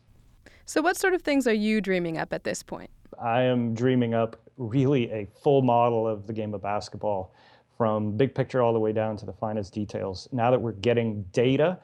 So, 0.70 0.84
what 0.84 0.98
sort 0.98 1.16
of 1.16 1.24
things 1.24 1.48
are 1.48 1.54
you 1.54 1.82
dreaming 1.82 2.20
up 2.20 2.32
at 2.32 2.44
this 2.44 2.62
point? 2.62 2.92
I 3.20 3.42
am 3.42 3.74
dreaming 3.74 4.14
up 4.14 4.40
really 4.58 5.10
a 5.10 5.28
full 5.42 5.64
model 5.64 6.08
of 6.08 6.28
the 6.28 6.32
game 6.32 6.54
of 6.54 6.62
basketball, 6.62 7.34
from 7.76 8.16
big 8.16 8.36
picture 8.36 8.62
all 8.62 8.72
the 8.72 8.80
way 8.80 8.94
down 8.94 9.18
to 9.18 9.26
the 9.26 9.34
finest 9.34 9.74
details. 9.74 10.30
Now 10.32 10.52
that 10.52 10.62
we're 10.62 10.74
getting 10.74 11.24
data 11.32 11.80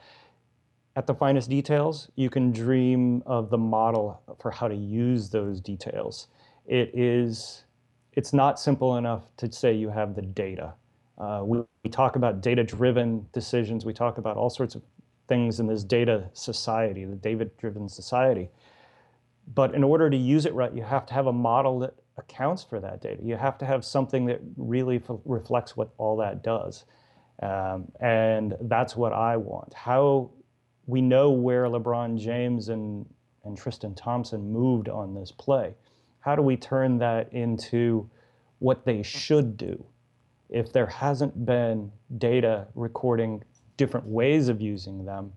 at 0.95 1.07
the 1.07 1.15
finest 1.15 1.49
details, 1.49 2.11
you 2.15 2.29
can 2.29 2.51
dream 2.51 3.23
of 3.25 3.49
the 3.49 3.57
model 3.57 4.21
for 4.39 4.51
how 4.51 4.67
to 4.67 4.75
use 4.75 5.31
those 5.31 5.59
details. 5.59 6.27
It 6.67 6.91
is, 6.93 7.63
it's 8.13 8.33
not 8.33 8.59
simple 8.59 8.97
enough 8.97 9.23
to 9.37 9.51
say 9.51 9.73
you 9.73 9.89
have 9.89 10.13
the 10.13 10.21
data. 10.21 10.75
Uh, 11.17 11.41
we, 11.43 11.63
we 11.83 11.89
talk 11.89 12.17
about 12.17 12.39
data-driven 12.39 13.25
decisions. 13.33 13.83
We 13.83 13.93
talk 13.93 14.19
about 14.19 14.37
all 14.37 14.51
sorts 14.51 14.75
of 14.75 14.83
things 15.27 15.59
in 15.59 15.65
this 15.65 15.83
data 15.83 16.29
society, 16.33 17.03
the 17.05 17.15
data-driven 17.15 17.89
society. 17.89 18.47
But 19.53 19.75
in 19.75 19.83
order 19.83 20.09
to 20.09 20.17
use 20.17 20.45
it 20.45 20.53
right, 20.53 20.73
you 20.73 20.83
have 20.83 21.05
to 21.07 21.13
have 21.13 21.27
a 21.27 21.33
model 21.33 21.79
that 21.79 21.93
accounts 22.17 22.63
for 22.63 22.79
that 22.79 23.01
data. 23.01 23.21
You 23.23 23.35
have 23.35 23.57
to 23.59 23.65
have 23.65 23.83
something 23.85 24.25
that 24.25 24.41
really 24.57 25.01
reflects 25.25 25.77
what 25.77 25.89
all 25.97 26.17
that 26.17 26.43
does. 26.43 26.85
Um, 27.41 27.91
and 27.99 28.55
that's 28.61 28.95
what 28.95 29.13
I 29.13 29.37
want. 29.37 29.73
How 29.73 30.31
we 30.87 31.01
know 31.01 31.31
where 31.31 31.65
LeBron 31.65 32.17
James 32.17 32.69
and, 32.69 33.05
and 33.43 33.57
Tristan 33.57 33.93
Thompson 33.95 34.51
moved 34.51 34.87
on 34.87 35.13
this 35.13 35.31
play. 35.31 35.73
How 36.19 36.35
do 36.35 36.41
we 36.41 36.57
turn 36.57 36.97
that 36.99 37.31
into 37.33 38.09
what 38.59 38.85
they 38.85 39.03
should 39.03 39.57
do? 39.57 39.85
If 40.49 40.71
there 40.71 40.87
hasn't 40.87 41.45
been 41.45 41.91
data 42.17 42.67
recording 42.75 43.43
different 43.77 44.05
ways 44.05 44.47
of 44.47 44.61
using 44.61 45.05
them, 45.05 45.33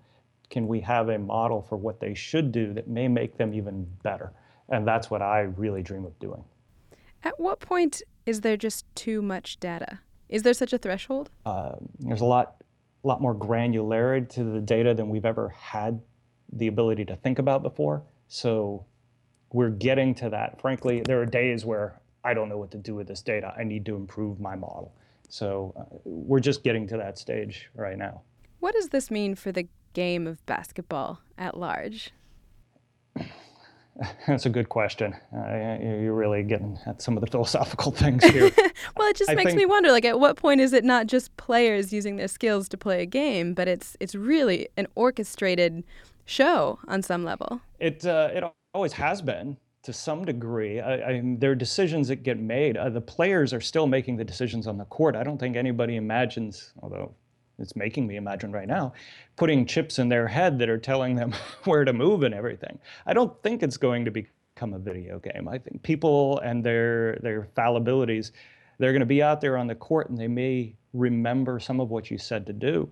can 0.49 0.67
we 0.67 0.79
have 0.81 1.09
a 1.09 1.17
model 1.17 1.61
for 1.61 1.77
what 1.77 1.99
they 1.99 2.13
should 2.13 2.51
do 2.51 2.73
that 2.73 2.87
may 2.87 3.07
make 3.07 3.37
them 3.37 3.53
even 3.53 3.87
better? 4.03 4.33
And 4.69 4.87
that's 4.87 5.09
what 5.09 5.21
I 5.21 5.41
really 5.41 5.81
dream 5.81 6.05
of 6.05 6.17
doing. 6.19 6.43
At 7.23 7.39
what 7.39 7.59
point 7.59 8.01
is 8.25 8.41
there 8.41 8.57
just 8.57 8.85
too 8.95 9.21
much 9.21 9.59
data? 9.59 9.99
Is 10.29 10.43
there 10.43 10.53
such 10.53 10.73
a 10.73 10.77
threshold? 10.77 11.29
Uh, 11.45 11.73
there's 11.99 12.21
a 12.21 12.25
lot 12.25 12.55
lot 13.03 13.21
more 13.21 13.33
granularity 13.33 14.27
to 14.27 14.43
the 14.43 14.59
data 14.59 14.93
than 14.93 15.09
we've 15.09 15.25
ever 15.25 15.49
had 15.49 16.01
the 16.51 16.67
ability 16.67 17.05
to 17.05 17.15
think 17.15 17.39
about 17.39 17.63
before. 17.63 18.03
So 18.27 18.85
we're 19.53 19.69
getting 19.69 20.13
to 20.15 20.29
that. 20.29 20.59
Frankly, 20.61 21.01
there 21.05 21.21
are 21.21 21.25
days 21.25 21.65
where 21.65 22.01
I 22.23 22.33
don't 22.33 22.49
know 22.49 22.57
what 22.57 22.71
to 22.71 22.77
do 22.77 22.95
with 22.95 23.07
this 23.07 23.21
data. 23.21 23.53
I 23.57 23.63
need 23.63 23.85
to 23.85 23.95
improve 23.95 24.39
my 24.39 24.55
model. 24.55 24.93
So 25.29 25.73
uh, 25.77 25.97
we're 26.03 26.41
just 26.41 26.63
getting 26.63 26.87
to 26.87 26.97
that 26.97 27.17
stage 27.17 27.69
right 27.73 27.97
now. 27.97 28.21
What 28.59 28.75
does 28.75 28.89
this 28.89 29.09
mean 29.09 29.35
for 29.35 29.51
the 29.51 29.67
game 29.93 30.27
of 30.27 30.45
basketball 30.45 31.21
at 31.37 31.57
large? 31.57 32.11
That's 34.27 34.45
a 34.45 34.49
good 34.49 34.69
question. 34.69 35.13
Uh, 35.35 35.77
you're 35.81 36.13
really 36.13 36.43
getting 36.43 36.77
at 36.85 37.01
some 37.01 37.17
of 37.17 37.21
the 37.21 37.27
philosophical 37.27 37.91
things 37.95 38.23
here. 38.23 38.49
well, 38.97 39.09
it 39.09 39.17
just 39.17 39.29
I 39.29 39.35
makes 39.35 39.47
think, 39.47 39.57
me 39.57 39.65
wonder. 39.65 39.91
Like, 39.91 40.05
at 40.05 40.19
what 40.19 40.37
point 40.37 40.61
is 40.61 40.71
it 40.73 40.85
not 40.85 41.07
just 41.07 41.35
players 41.37 41.91
using 41.91 42.15
their 42.15 42.27
skills 42.27 42.69
to 42.69 42.77
play 42.77 43.01
a 43.01 43.05
game, 43.05 43.53
but 43.53 43.67
it's 43.67 43.97
it's 43.99 44.15
really 44.15 44.69
an 44.77 44.87
orchestrated 44.95 45.83
show 46.25 46.79
on 46.87 47.01
some 47.01 47.25
level? 47.25 47.59
It 47.79 48.05
uh, 48.05 48.29
it 48.33 48.43
always 48.73 48.93
has 48.93 49.21
been 49.21 49.57
to 49.83 49.93
some 49.93 50.25
degree. 50.25 50.79
I, 50.79 50.93
I, 50.93 51.21
there 51.37 51.51
are 51.51 51.55
decisions 51.55 52.09
that 52.09 52.23
get 52.23 52.39
made. 52.39 52.77
Uh, 52.77 52.89
the 52.89 53.01
players 53.01 53.53
are 53.53 53.61
still 53.61 53.87
making 53.87 54.17
the 54.17 54.25
decisions 54.25 54.67
on 54.67 54.77
the 54.77 54.85
court. 54.85 55.15
I 55.15 55.23
don't 55.23 55.37
think 55.37 55.55
anybody 55.55 55.95
imagines, 55.95 56.73
although 56.81 57.13
it's 57.61 57.75
making 57.75 58.07
me 58.07 58.15
imagine 58.15 58.51
right 58.51 58.67
now, 58.67 58.93
putting 59.35 59.65
chips 59.65 59.99
in 59.99 60.09
their 60.09 60.27
head 60.27 60.59
that 60.59 60.69
are 60.69 60.77
telling 60.77 61.15
them 61.15 61.33
where 61.65 61.85
to 61.85 61.93
move 61.93 62.23
and 62.23 62.33
everything. 62.33 62.79
I 63.05 63.13
don't 63.13 63.41
think 63.43 63.63
it's 63.63 63.77
going 63.77 64.05
to 64.05 64.11
become 64.11 64.73
a 64.73 64.79
video 64.79 65.19
game. 65.19 65.47
I 65.47 65.57
think 65.57 65.81
people 65.83 66.39
and 66.39 66.63
their 66.63 67.17
their 67.21 67.47
fallibilities, 67.55 68.31
they're 68.77 68.91
going 68.91 69.01
to 69.01 69.05
be 69.05 69.23
out 69.23 69.41
there 69.41 69.57
on 69.57 69.67
the 69.67 69.75
court 69.75 70.09
and 70.09 70.17
they 70.17 70.27
may 70.27 70.75
remember 70.93 71.59
some 71.59 71.79
of 71.79 71.89
what 71.89 72.09
you 72.09 72.17
said 72.17 72.45
to 72.47 72.53
do, 72.53 72.89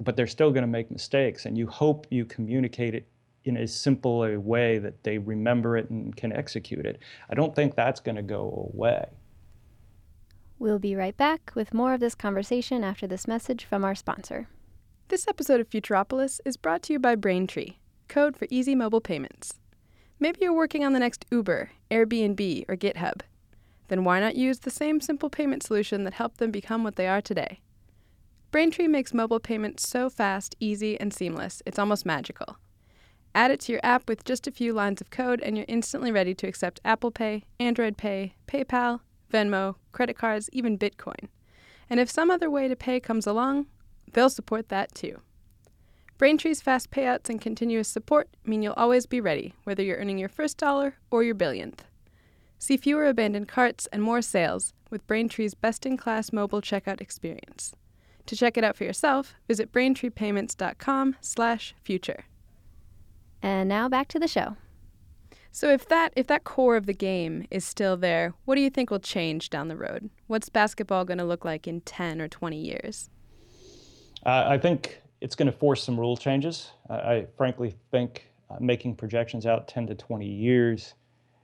but 0.00 0.16
they're 0.16 0.26
still 0.26 0.50
going 0.50 0.62
to 0.62 0.68
make 0.68 0.90
mistakes. 0.90 1.46
And 1.46 1.56
you 1.56 1.66
hope 1.66 2.06
you 2.10 2.24
communicate 2.24 2.94
it 2.94 3.06
in 3.44 3.56
as 3.56 3.74
simple 3.74 4.24
a 4.24 4.38
way 4.38 4.78
that 4.78 5.02
they 5.04 5.18
remember 5.18 5.76
it 5.76 5.88
and 5.90 6.14
can 6.16 6.32
execute 6.32 6.84
it. 6.84 6.98
I 7.30 7.34
don't 7.34 7.54
think 7.54 7.74
that's 7.74 8.00
going 8.00 8.16
to 8.16 8.22
go 8.22 8.70
away. 8.74 9.06
We'll 10.58 10.78
be 10.78 10.96
right 10.96 11.14
back 11.14 11.52
with 11.54 11.74
more 11.74 11.92
of 11.92 12.00
this 12.00 12.14
conversation 12.14 12.82
after 12.82 13.06
this 13.06 13.28
message 13.28 13.66
from 13.66 13.84
our 13.84 13.94
sponsor. 13.94 14.48
This 15.08 15.28
episode 15.28 15.60
of 15.60 15.68
Futuropolis 15.68 16.40
is 16.46 16.56
brought 16.56 16.82
to 16.84 16.94
you 16.94 16.98
by 16.98 17.14
Braintree, 17.14 17.76
code 18.08 18.38
for 18.38 18.48
easy 18.50 18.74
mobile 18.74 19.02
payments. 19.02 19.60
Maybe 20.18 20.38
you're 20.40 20.54
working 20.54 20.82
on 20.82 20.94
the 20.94 20.98
next 20.98 21.26
Uber, 21.30 21.72
Airbnb, 21.90 22.64
or 22.70 22.76
GitHub. 22.76 23.20
Then 23.88 24.02
why 24.02 24.18
not 24.18 24.34
use 24.34 24.60
the 24.60 24.70
same 24.70 25.02
simple 25.02 25.28
payment 25.28 25.62
solution 25.62 26.04
that 26.04 26.14
helped 26.14 26.38
them 26.38 26.50
become 26.50 26.82
what 26.82 26.96
they 26.96 27.06
are 27.06 27.20
today? 27.20 27.60
Braintree 28.50 28.88
makes 28.88 29.12
mobile 29.12 29.40
payments 29.40 29.86
so 29.86 30.08
fast, 30.08 30.56
easy, 30.58 30.98
and 30.98 31.12
seamless, 31.12 31.62
it's 31.66 31.78
almost 31.78 32.06
magical. 32.06 32.56
Add 33.34 33.50
it 33.50 33.60
to 33.60 33.72
your 33.72 33.82
app 33.84 34.08
with 34.08 34.24
just 34.24 34.46
a 34.46 34.52
few 34.52 34.72
lines 34.72 35.02
of 35.02 35.10
code, 35.10 35.42
and 35.42 35.58
you're 35.58 35.66
instantly 35.68 36.10
ready 36.10 36.34
to 36.34 36.46
accept 36.46 36.80
Apple 36.82 37.10
Pay, 37.10 37.44
Android 37.60 37.98
Pay, 37.98 38.36
PayPal, 38.48 39.00
Venmo, 39.32 39.76
credit 39.92 40.16
cards, 40.16 40.50
even 40.52 40.78
Bitcoin. 40.78 41.28
And 41.88 42.00
if 42.00 42.10
some 42.10 42.30
other 42.30 42.50
way 42.50 42.68
to 42.68 42.76
pay 42.76 43.00
comes 43.00 43.26
along, 43.26 43.66
they'll 44.12 44.30
support 44.30 44.68
that 44.68 44.94
too. 44.94 45.20
Braintree's 46.18 46.62
fast 46.62 46.90
payouts 46.90 47.28
and 47.28 47.38
continuous 47.40 47.88
support 47.88 48.28
mean 48.44 48.62
you'll 48.62 48.74
always 48.74 49.06
be 49.06 49.20
ready, 49.20 49.54
whether 49.64 49.82
you're 49.82 49.98
earning 49.98 50.18
your 50.18 50.30
first 50.30 50.56
dollar 50.56 50.96
or 51.10 51.22
your 51.22 51.34
billionth. 51.34 51.84
See 52.58 52.78
fewer 52.78 53.06
abandoned 53.06 53.48
carts 53.48 53.86
and 53.92 54.02
more 54.02 54.22
sales 54.22 54.72
with 54.90 55.06
Braintree's 55.06 55.52
best 55.54 55.84
in 55.84 55.98
class 55.98 56.32
mobile 56.32 56.62
checkout 56.62 57.02
experience. 57.02 57.74
To 58.26 58.34
check 58.34 58.56
it 58.56 58.64
out 58.64 58.76
for 58.76 58.84
yourself, 58.84 59.34
visit 59.46 59.72
braintreepayments.com/future. 59.72 62.24
And 63.42 63.68
now 63.68 63.88
back 63.88 64.08
to 64.08 64.18
the 64.18 64.26
show. 64.26 64.56
So 65.56 65.70
if 65.70 65.88
that 65.88 66.12
if 66.16 66.26
that 66.26 66.44
core 66.44 66.76
of 66.76 66.84
the 66.84 66.92
game 66.92 67.46
is 67.50 67.64
still 67.64 67.96
there, 67.96 68.34
what 68.44 68.56
do 68.56 68.60
you 68.60 68.68
think 68.68 68.90
will 68.90 68.98
change 68.98 69.48
down 69.48 69.68
the 69.68 69.76
road? 69.76 70.10
What's 70.26 70.50
basketball 70.50 71.06
going 71.06 71.16
to 71.16 71.24
look 71.24 71.46
like 71.46 71.66
in 71.66 71.80
10 71.80 72.20
or 72.20 72.28
20 72.28 72.58
years? 72.58 73.08
Uh, 74.26 74.44
I 74.48 74.58
think 74.58 75.00
it's 75.22 75.34
going 75.34 75.50
to 75.50 75.56
force 75.56 75.82
some 75.82 75.98
rule 75.98 76.14
changes. 76.14 76.72
I, 76.90 76.94
I 76.94 77.26
frankly 77.38 77.74
think 77.90 78.26
uh, 78.50 78.56
making 78.60 78.96
projections 78.96 79.46
out 79.46 79.66
10 79.66 79.86
to 79.86 79.94
20 79.94 80.26
years 80.26 80.92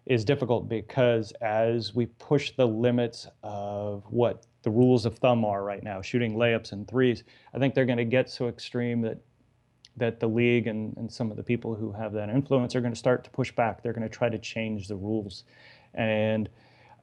is 0.04 0.26
difficult 0.26 0.68
because 0.68 1.32
as 1.40 1.94
we 1.94 2.04
push 2.04 2.52
the 2.54 2.68
limits 2.68 3.26
of 3.42 4.04
what 4.10 4.44
the 4.62 4.70
rules 4.70 5.06
of 5.06 5.16
thumb 5.16 5.42
are 5.42 5.64
right 5.64 5.82
now, 5.82 6.02
shooting 6.02 6.34
layups 6.34 6.72
and 6.72 6.86
threes, 6.86 7.24
I 7.54 7.58
think 7.58 7.74
they're 7.74 7.86
going 7.86 7.96
to 7.96 8.04
get 8.04 8.28
so 8.28 8.48
extreme 8.48 9.00
that 9.00 9.22
that 9.96 10.20
the 10.20 10.26
league 10.26 10.66
and, 10.66 10.96
and 10.96 11.12
some 11.12 11.30
of 11.30 11.36
the 11.36 11.42
people 11.42 11.74
who 11.74 11.92
have 11.92 12.12
that 12.12 12.28
influence 12.28 12.74
are 12.74 12.80
going 12.80 12.92
to 12.92 12.98
start 12.98 13.24
to 13.24 13.30
push 13.30 13.52
back. 13.52 13.82
They're 13.82 13.92
going 13.92 14.08
to 14.08 14.14
try 14.14 14.28
to 14.28 14.38
change 14.38 14.88
the 14.88 14.96
rules. 14.96 15.44
And 15.94 16.48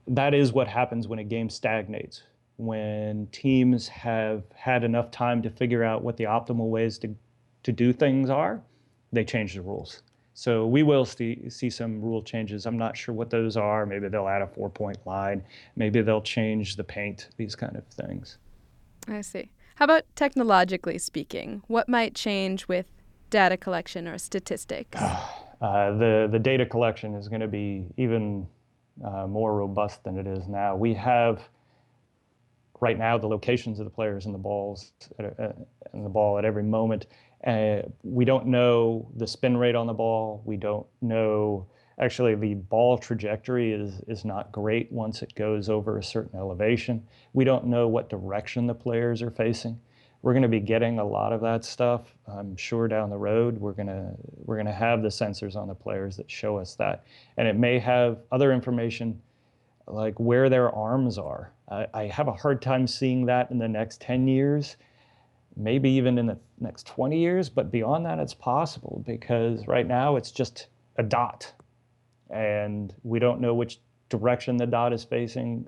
that 0.08 0.34
is 0.34 0.52
what 0.54 0.67
happens 0.67 1.08
when 1.08 1.19
a 1.19 1.23
game 1.23 1.49
stagnates. 1.49 2.23
When 2.58 3.28
teams 3.32 3.88
have 3.88 4.43
had 4.54 4.84
enough 4.84 5.12
time 5.12 5.41
to 5.43 5.49
figure 5.49 5.84
out 5.84 6.04
what 6.04 6.17
the 6.17 6.25
optimal 6.25 6.69
ways 6.69 6.97
to 6.99 7.15
to 7.63 7.71
do 7.71 7.91
things 7.93 8.30
are, 8.30 8.62
they 9.12 9.23
change 9.23 9.54
the 9.54 9.62
rules. 9.62 10.02
So 10.34 10.65
we 10.65 10.84
will 10.84 11.04
see, 11.04 11.49
see 11.49 11.69
some 11.69 12.02
rule 12.02 12.23
changes. 12.23 12.65
I'm 12.65 12.78
not 12.78 12.95
sure 12.95 13.13
what 13.13 13.30
those 13.30 13.58
are. 13.58 13.86
Maybe 13.86 14.08
they'll 14.08 14.28
add 14.28 14.41
a 14.41 14.47
four 14.47 14.69
point 14.69 14.97
line. 15.06 15.43
Maybe 15.75 16.02
they'll 16.02 16.21
change 16.21 16.78
the 16.78 16.84
paint, 16.84 17.30
these 17.38 17.56
kind 17.56 17.75
of 17.75 17.86
things. 17.88 18.38
I 19.08 19.21
see. 19.21 19.49
How 19.79 19.85
about 19.85 20.03
technologically 20.13 20.97
speaking? 20.97 21.63
What 21.67 21.87
might 21.87 22.13
change 22.13 22.67
with 22.67 22.87
data 23.29 23.55
collection 23.55 24.07
or 24.07 24.17
statistics? 24.17 25.01
Uh, 25.61 25.91
the, 25.97 26.29
the 26.31 26.39
data 26.39 26.65
collection 26.65 27.13
is 27.15 27.27
going 27.27 27.41
to 27.41 27.47
be 27.49 27.85
even 27.97 28.47
uh, 29.03 29.27
more 29.27 29.53
robust 29.53 30.01
than 30.05 30.17
it 30.17 30.25
is 30.25 30.47
now. 30.47 30.73
We 30.73 30.93
have 30.93 31.41
right 32.79 32.97
now 32.97 33.17
the 33.17 33.27
locations 33.27 33.77
of 33.77 33.83
the 33.83 33.89
players 33.89 34.25
and 34.25 34.33
the 34.33 34.39
balls 34.39 34.93
at, 35.19 35.37
uh, 35.37 35.51
and 35.91 36.05
the 36.05 36.09
ball 36.09 36.37
at 36.37 36.45
every 36.45 36.63
moment. 36.63 37.07
Uh, 37.45 37.81
we 38.03 38.23
don't 38.23 38.45
know 38.45 39.11
the 39.17 39.27
spin 39.27 39.57
rate 39.57 39.75
on 39.75 39.85
the 39.85 39.93
ball. 39.93 40.41
We 40.45 40.55
don't 40.55 40.87
know 41.01 41.67
actually 41.99 42.35
the 42.35 42.55
ball 42.55 42.97
trajectory 42.97 43.73
is 43.73 44.01
is 44.07 44.25
not 44.25 44.51
great 44.51 44.91
once 44.91 45.21
it 45.21 45.33
goes 45.35 45.69
over 45.69 45.97
a 45.97 46.03
certain 46.03 46.38
elevation. 46.38 47.05
We 47.33 47.43
don't 47.43 47.67
know 47.67 47.88
what 47.88 48.09
direction 48.09 48.67
the 48.67 48.73
players 48.73 49.21
are 49.21 49.31
facing. 49.31 49.79
We're 50.21 50.33
going 50.33 50.43
to 50.43 50.49
be 50.49 50.59
getting 50.59 50.99
a 50.99 51.05
lot 51.05 51.31
of 51.31 51.39
that 51.41 51.63
stuff. 51.63 52.13
I'm 52.27 52.57
sure 52.57 52.88
down 52.88 53.09
the 53.09 53.17
road 53.17 53.57
we're 53.57 53.73
going 53.73 53.88
to 53.88 54.12
we're 54.45 54.55
going 54.55 54.65
to 54.65 54.71
have 54.71 55.01
the 55.01 55.09
sensors 55.09 55.55
on 55.55 55.67
the 55.67 55.75
players 55.75 56.17
that 56.17 56.29
show 56.29 56.57
us 56.57 56.75
that, 56.75 57.03
and 57.38 57.47
it 57.47 57.55
may 57.55 57.79
have 57.79 58.19
other 58.31 58.51
information 58.53 59.21
like 59.88 60.19
where 60.19 60.49
their 60.49 60.69
arms 60.75 61.17
are. 61.17 61.51
I, 61.69 61.88
I 61.93 62.03
have 62.05 62.27
a 62.27 62.33
hard 62.33 62.62
time 62.62 62.85
seeing 62.85 63.25
that 63.25 63.49
in 63.51 63.57
the 63.57 63.67
next 63.67 64.01
10 64.01 64.27
years 64.27 64.77
maybe 65.59 65.89
even 65.89 66.17
in 66.17 66.25
the 66.25 66.38
next 66.59 66.88
20 66.88 67.19
years, 67.19 67.49
but 67.49 67.69
beyond 67.69 68.05
that, 68.05 68.17
it's 68.17 68.33
possible 68.33 69.03
because 69.05 69.67
right 69.67 69.85
now 69.85 70.15
it's 70.15 70.31
just 70.31 70.67
a 70.97 71.03
dot 71.03 71.51
and 72.29 72.93
we 73.03 73.19
don't 73.19 73.41
know 73.41 73.53
which 73.53 73.79
direction 74.09 74.57
the 74.57 74.65
dot 74.65 74.93
is 74.93 75.03
facing. 75.03 75.65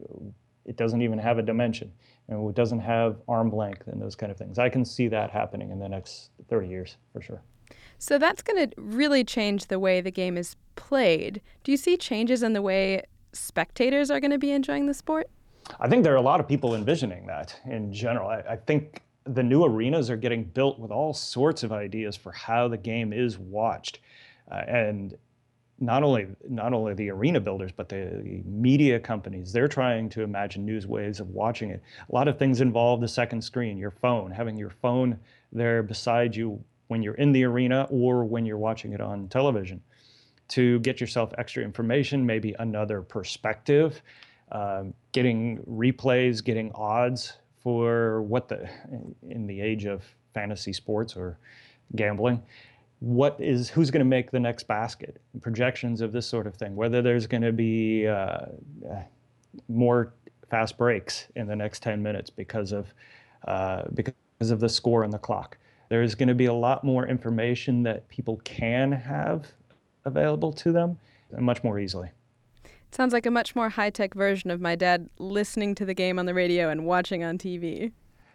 It 0.66 0.78
doesn't 0.78 1.02
even 1.02 1.18
have 1.20 1.38
a 1.38 1.42
dimension 1.42 1.92
and 2.28 2.50
it 2.50 2.56
doesn't 2.56 2.80
have 2.80 3.18
arm 3.28 3.52
length 3.52 3.88
and 3.88 4.02
those 4.02 4.16
kind 4.16 4.32
of 4.32 4.38
things. 4.38 4.58
I 4.60 4.70
can 4.70 4.86
see 4.86 5.08
that 5.10 5.32
happening 5.32 5.72
in 5.72 5.80
the 5.80 5.90
next 5.90 6.32
30 6.50 6.68
years 6.68 6.98
for 7.14 7.22
sure. 7.22 7.42
So 7.98 8.18
that's 8.18 8.42
going 8.42 8.70
to 8.70 8.76
really 8.78 9.24
change 9.24 9.68
the 9.68 9.80
way 9.80 10.02
the 10.02 10.12
game 10.12 10.38
is 10.38 10.56
played. 10.76 11.42
Do 11.64 11.72
you 11.72 11.78
see 11.78 11.98
changes 11.98 12.42
in 12.42 12.54
the 12.54 12.62
way 12.62 13.04
spectators 13.34 14.10
are 14.10 14.20
going 14.20 14.32
to 14.32 14.40
be 14.40 14.52
enjoying 14.52 14.88
the 14.88 14.94
sport? 14.94 15.30
I 15.80 15.88
think 15.88 16.04
there 16.04 16.14
are 16.14 16.18
a 16.18 16.22
lot 16.22 16.40
of 16.40 16.48
people 16.48 16.74
envisioning 16.76 17.28
that 17.28 17.56
in 17.66 17.94
general. 17.94 18.30
I, 18.30 18.44
I 18.50 18.56
think 18.56 19.04
the 19.26 19.44
new 19.44 19.64
arenas 19.64 20.10
are 20.10 20.18
getting 20.18 20.44
built 20.44 20.80
with 20.80 20.92
all 20.92 21.14
sorts 21.14 21.64
of 21.64 21.72
ideas 21.72 22.16
for 22.16 22.32
how 22.32 22.68
the 22.68 22.78
game 22.78 23.14
is 23.14 23.38
watched. 23.38 24.00
Uh, 24.52 24.64
and 24.68 25.18
not 25.82 26.04
only 26.04 26.28
not 26.48 26.74
only 26.74 26.94
the 26.94 27.10
arena 27.10 27.40
builders, 27.40 27.72
but 27.76 27.90
the, 27.90 28.22
the, 28.24 28.44
media 28.46 29.00
companies, 29.00 29.52
they're 29.52 29.68
trying 29.68 30.08
to 30.10 30.22
imagine 30.22 30.64
new 30.64 30.80
ways 30.88 31.20
of 31.20 31.30
watching 31.32 31.72
it. 31.72 31.82
A 32.10 32.16
lot 32.16 32.28
of 32.28 32.38
things 32.38 32.62
involve 32.62 33.02
the 33.02 33.08
second 33.08 33.42
screen, 33.44 33.78
your 33.78 33.92
phone, 33.92 34.32
having 34.32 34.56
your 34.56 34.70
phone 34.70 35.20
there 35.52 35.82
beside 35.82 36.36
you 36.36 36.64
when 36.88 37.02
you're 37.02 37.16
in 37.16 37.32
the 37.32 37.44
arena 37.44 37.88
or 37.90 38.24
when 38.24 38.46
you're 38.46 38.60
watching 38.60 38.94
it 38.94 39.02
on 39.02 39.28
television 39.28 39.82
to 40.50 40.80
get 40.82 41.02
yourself 41.02 41.34
extra 41.38 41.64
information, 41.64 42.26
maybe 42.26 42.54
another 42.60 43.02
perspective, 43.02 44.04
um, 44.52 44.94
getting 45.14 45.58
replays, 45.64 46.44
getting 46.44 46.72
odds 46.76 47.34
for 47.64 48.22
what 48.24 48.48
the 48.48 48.70
in 49.30 49.48
the 49.48 49.60
age 49.62 49.86
of 49.86 50.04
fantasy 50.34 50.74
sports 50.74 51.16
or 51.16 51.38
gambling 51.96 52.42
what 53.02 53.36
is 53.40 53.68
who's 53.68 53.90
going 53.90 54.00
to 54.00 54.06
make 54.06 54.30
the 54.30 54.40
next 54.40 54.68
basket 54.68 55.20
projections 55.42 56.02
of 56.02 56.12
this 56.12 56.28
sort 56.28 56.46
of 56.46 56.54
thing 56.54 56.76
whether 56.76 57.02
there's 57.02 57.26
going 57.26 57.42
to 57.42 57.52
be 57.52 58.08
uh, 58.08 58.46
more 59.68 60.14
fast 60.50 60.78
breaks 60.78 61.28
in 61.36 61.48
the 61.48 61.56
next 61.56 61.82
10 61.82 62.02
minutes 62.02 62.30
because 62.30 62.72
of 62.72 62.94
uh, 63.48 63.84
because 63.96 64.14
of 64.52 64.60
the 64.60 64.70
score 64.70 65.04
and 65.04 65.12
the 65.12 65.18
clock 65.18 65.58
there's 65.90 66.14
going 66.14 66.30
to 66.30 66.36
be 66.36 66.46
a 66.46 66.54
lot 66.54 66.84
more 66.84 67.08
information 67.08 67.82
that 67.82 68.08
people 68.08 68.40
can 68.44 68.92
have 68.92 69.48
available 70.06 70.54
to 70.54 70.72
them 70.72 70.98
much 71.40 71.64
more 71.64 71.80
easily 71.80 72.10
it 72.92 72.96
Sounds 72.96 73.14
like 73.14 73.26
a 73.26 73.32
much 73.32 73.56
more 73.56 73.70
high 73.70 73.90
tech 73.90 74.14
version 74.14 74.52
of 74.52 74.62
my 74.62 74.76
dad 74.76 75.10
listening 75.18 75.74
to 75.76 75.86
the 75.86 75.94
game 75.94 76.20
on 76.20 76.26
the 76.26 76.34
radio 76.34 76.70
and 76.70 76.86
watching 76.86 77.24
on 77.24 77.38
TV. 77.38 77.94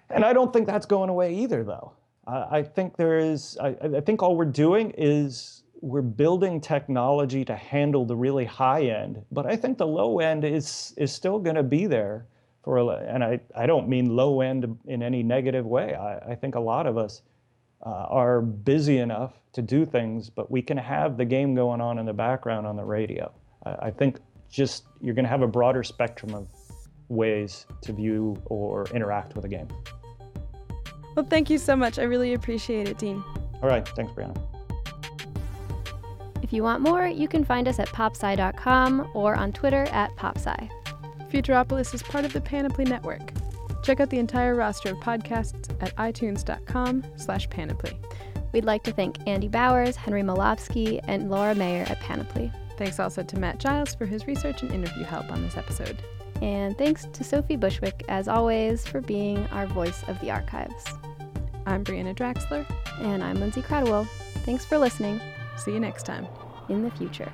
And 0.09 0.25
I 0.25 0.33
don't 0.33 0.51
think 0.51 0.67
that's 0.67 0.87
going 0.87 1.11
away 1.11 1.35
either, 1.35 1.63
though. 1.63 1.93
I 2.27 2.63
think 2.63 2.97
there 2.97 3.19
is, 3.19 3.57
I, 3.61 3.77
I 3.97 4.01
think 4.01 4.23
all 4.23 4.37
we're 4.37 4.45
doing 4.47 4.93
is 4.99 5.63
we're 5.81 6.03
building 6.03 6.61
technology 6.61 7.45
to 7.45 7.55
handle 7.55 8.05
the 8.05 8.17
really 8.17 8.45
high 8.45 8.87
end, 8.87 9.25
but 9.31 9.47
I 9.47 9.55
think 9.55 9.79
the 9.79 9.87
low 9.87 10.19
end 10.19 10.45
is, 10.45 10.93
is 10.97 11.13
still 11.13 11.39
going 11.39 11.57
to 11.57 11.63
be 11.63 11.87
there. 11.87 12.27
For 12.65 12.79
and 12.79 13.23
I, 13.23 13.39
I 13.55 13.67
don't 13.67 13.89
mean 13.89 14.17
low 14.17 14.41
end 14.41 14.77
in 14.87 15.01
any 15.01 15.23
negative 15.23 15.65
way. 15.65 15.95
I, 15.95 16.33
I 16.33 16.35
think 16.35 16.57
a 16.57 16.61
lot 16.61 16.89
of 16.89 16.99
us 16.99 17.23
uh, 17.85 17.91
are 17.91 18.41
busy 18.41 18.99
enough 18.99 19.35
to 19.53 19.63
do 19.63 19.87
things, 19.87 20.29
but 20.29 20.51
we 20.51 20.63
can 20.63 20.77
have 20.77 21.17
the 21.17 21.25
game 21.25 21.55
going 21.55 21.81
on 21.81 21.99
in 21.99 22.07
the 22.07 22.13
background 22.13 22.67
on 22.67 22.75
the 22.75 22.85
radio. 22.85 23.33
I, 23.65 23.71
I 23.87 23.91
think 23.93 24.19
just 24.51 24.87
you're 25.01 25.15
going 25.15 25.25
to 25.25 25.29
have 25.29 25.43
a 25.43 25.47
broader 25.47 25.85
spectrum 25.85 26.35
of 26.35 26.49
ways 27.09 27.67
to 27.83 27.93
view 27.93 28.37
or 28.47 28.87
interact 28.93 29.37
with 29.37 29.45
a 29.45 29.49
game. 29.49 29.69
Well, 31.17 31.27
thank 31.29 31.51
you 31.51 31.59
so 31.59 31.75
much. 31.75 31.99
I 31.99 32.03
really 32.03 32.35
appreciate 32.35 32.89
it, 32.89 32.99
Dean. 32.99 33.25
All 33.63 33.69
right. 33.69 33.89
Thanks, 33.89 34.13
Breanna. 34.13 34.37
If 36.43 36.53
you 36.53 36.63
want 36.63 36.83
more, 36.83 37.07
you 37.07 37.27
can 37.27 37.45
find 37.45 37.67
us 37.67 37.81
at 37.81 37.89
popsci.com 37.89 39.11
or 39.15 39.35
on 39.35 39.53
Twitter 39.53 39.85
at 39.91 40.15
popsci. 40.17 40.71
Futuropolis 41.31 41.93
is 41.93 42.03
part 42.03 42.25
of 42.25 42.33
the 42.33 42.41
Panoply 42.41 42.85
Network. 42.85 43.33
Check 43.83 44.01
out 44.01 44.11
the 44.11 44.19
entire 44.19 44.55
roster 44.55 44.91
of 44.91 44.99
podcasts 44.99 45.75
at 45.83 45.97
itunes.com 45.97 47.05
slash 47.17 47.49
panoply. 47.51 47.99
We'd 48.53 48.65
like 48.65 48.85
to 48.85 48.93
thank 48.93 49.27
Andy 49.27 49.49
Bowers, 49.49 49.97
Henry 49.97 50.23
Molofsky, 50.23 51.01
and 51.09 51.31
Laura 51.31 51.55
Mayer 51.55 51.85
at 51.89 51.99
Panoply. 52.01 52.53
Thanks 52.77 53.01
also 53.01 53.23
to 53.23 53.39
Matt 53.39 53.59
Giles 53.59 53.95
for 53.95 54.07
his 54.07 54.27
research 54.27 54.63
and 54.63 54.71
interview 54.71 55.05
help 55.05 55.33
on 55.33 55.43
this 55.43 55.57
episode. 55.57 55.99
And 56.43 56.77
thanks 56.77 57.07
to 57.13 57.25
Sophie 57.25 57.57
Bushwick, 57.57 58.05
as 58.09 58.29
always, 58.29 58.87
for 58.87 59.01
being 59.01 59.47
our 59.49 59.67
voice 59.67 60.03
of 60.09 60.21
the 60.21 60.31
archives. 60.31 60.85
I'm 61.67 61.83
Breanna 61.83 62.15
Draxler. 62.15 62.67
And 63.01 63.23
I'm 63.23 63.41
Lindsay 63.41 63.63
Kratochwill. 63.63 64.07
Thanks 64.45 64.65
for 64.65 64.79
listening. 64.79 65.21
See 65.57 65.73
you 65.73 65.81
next 65.81 66.05
time. 66.05 66.27
In 66.69 66.83
the 66.83 66.91
future. 66.91 67.31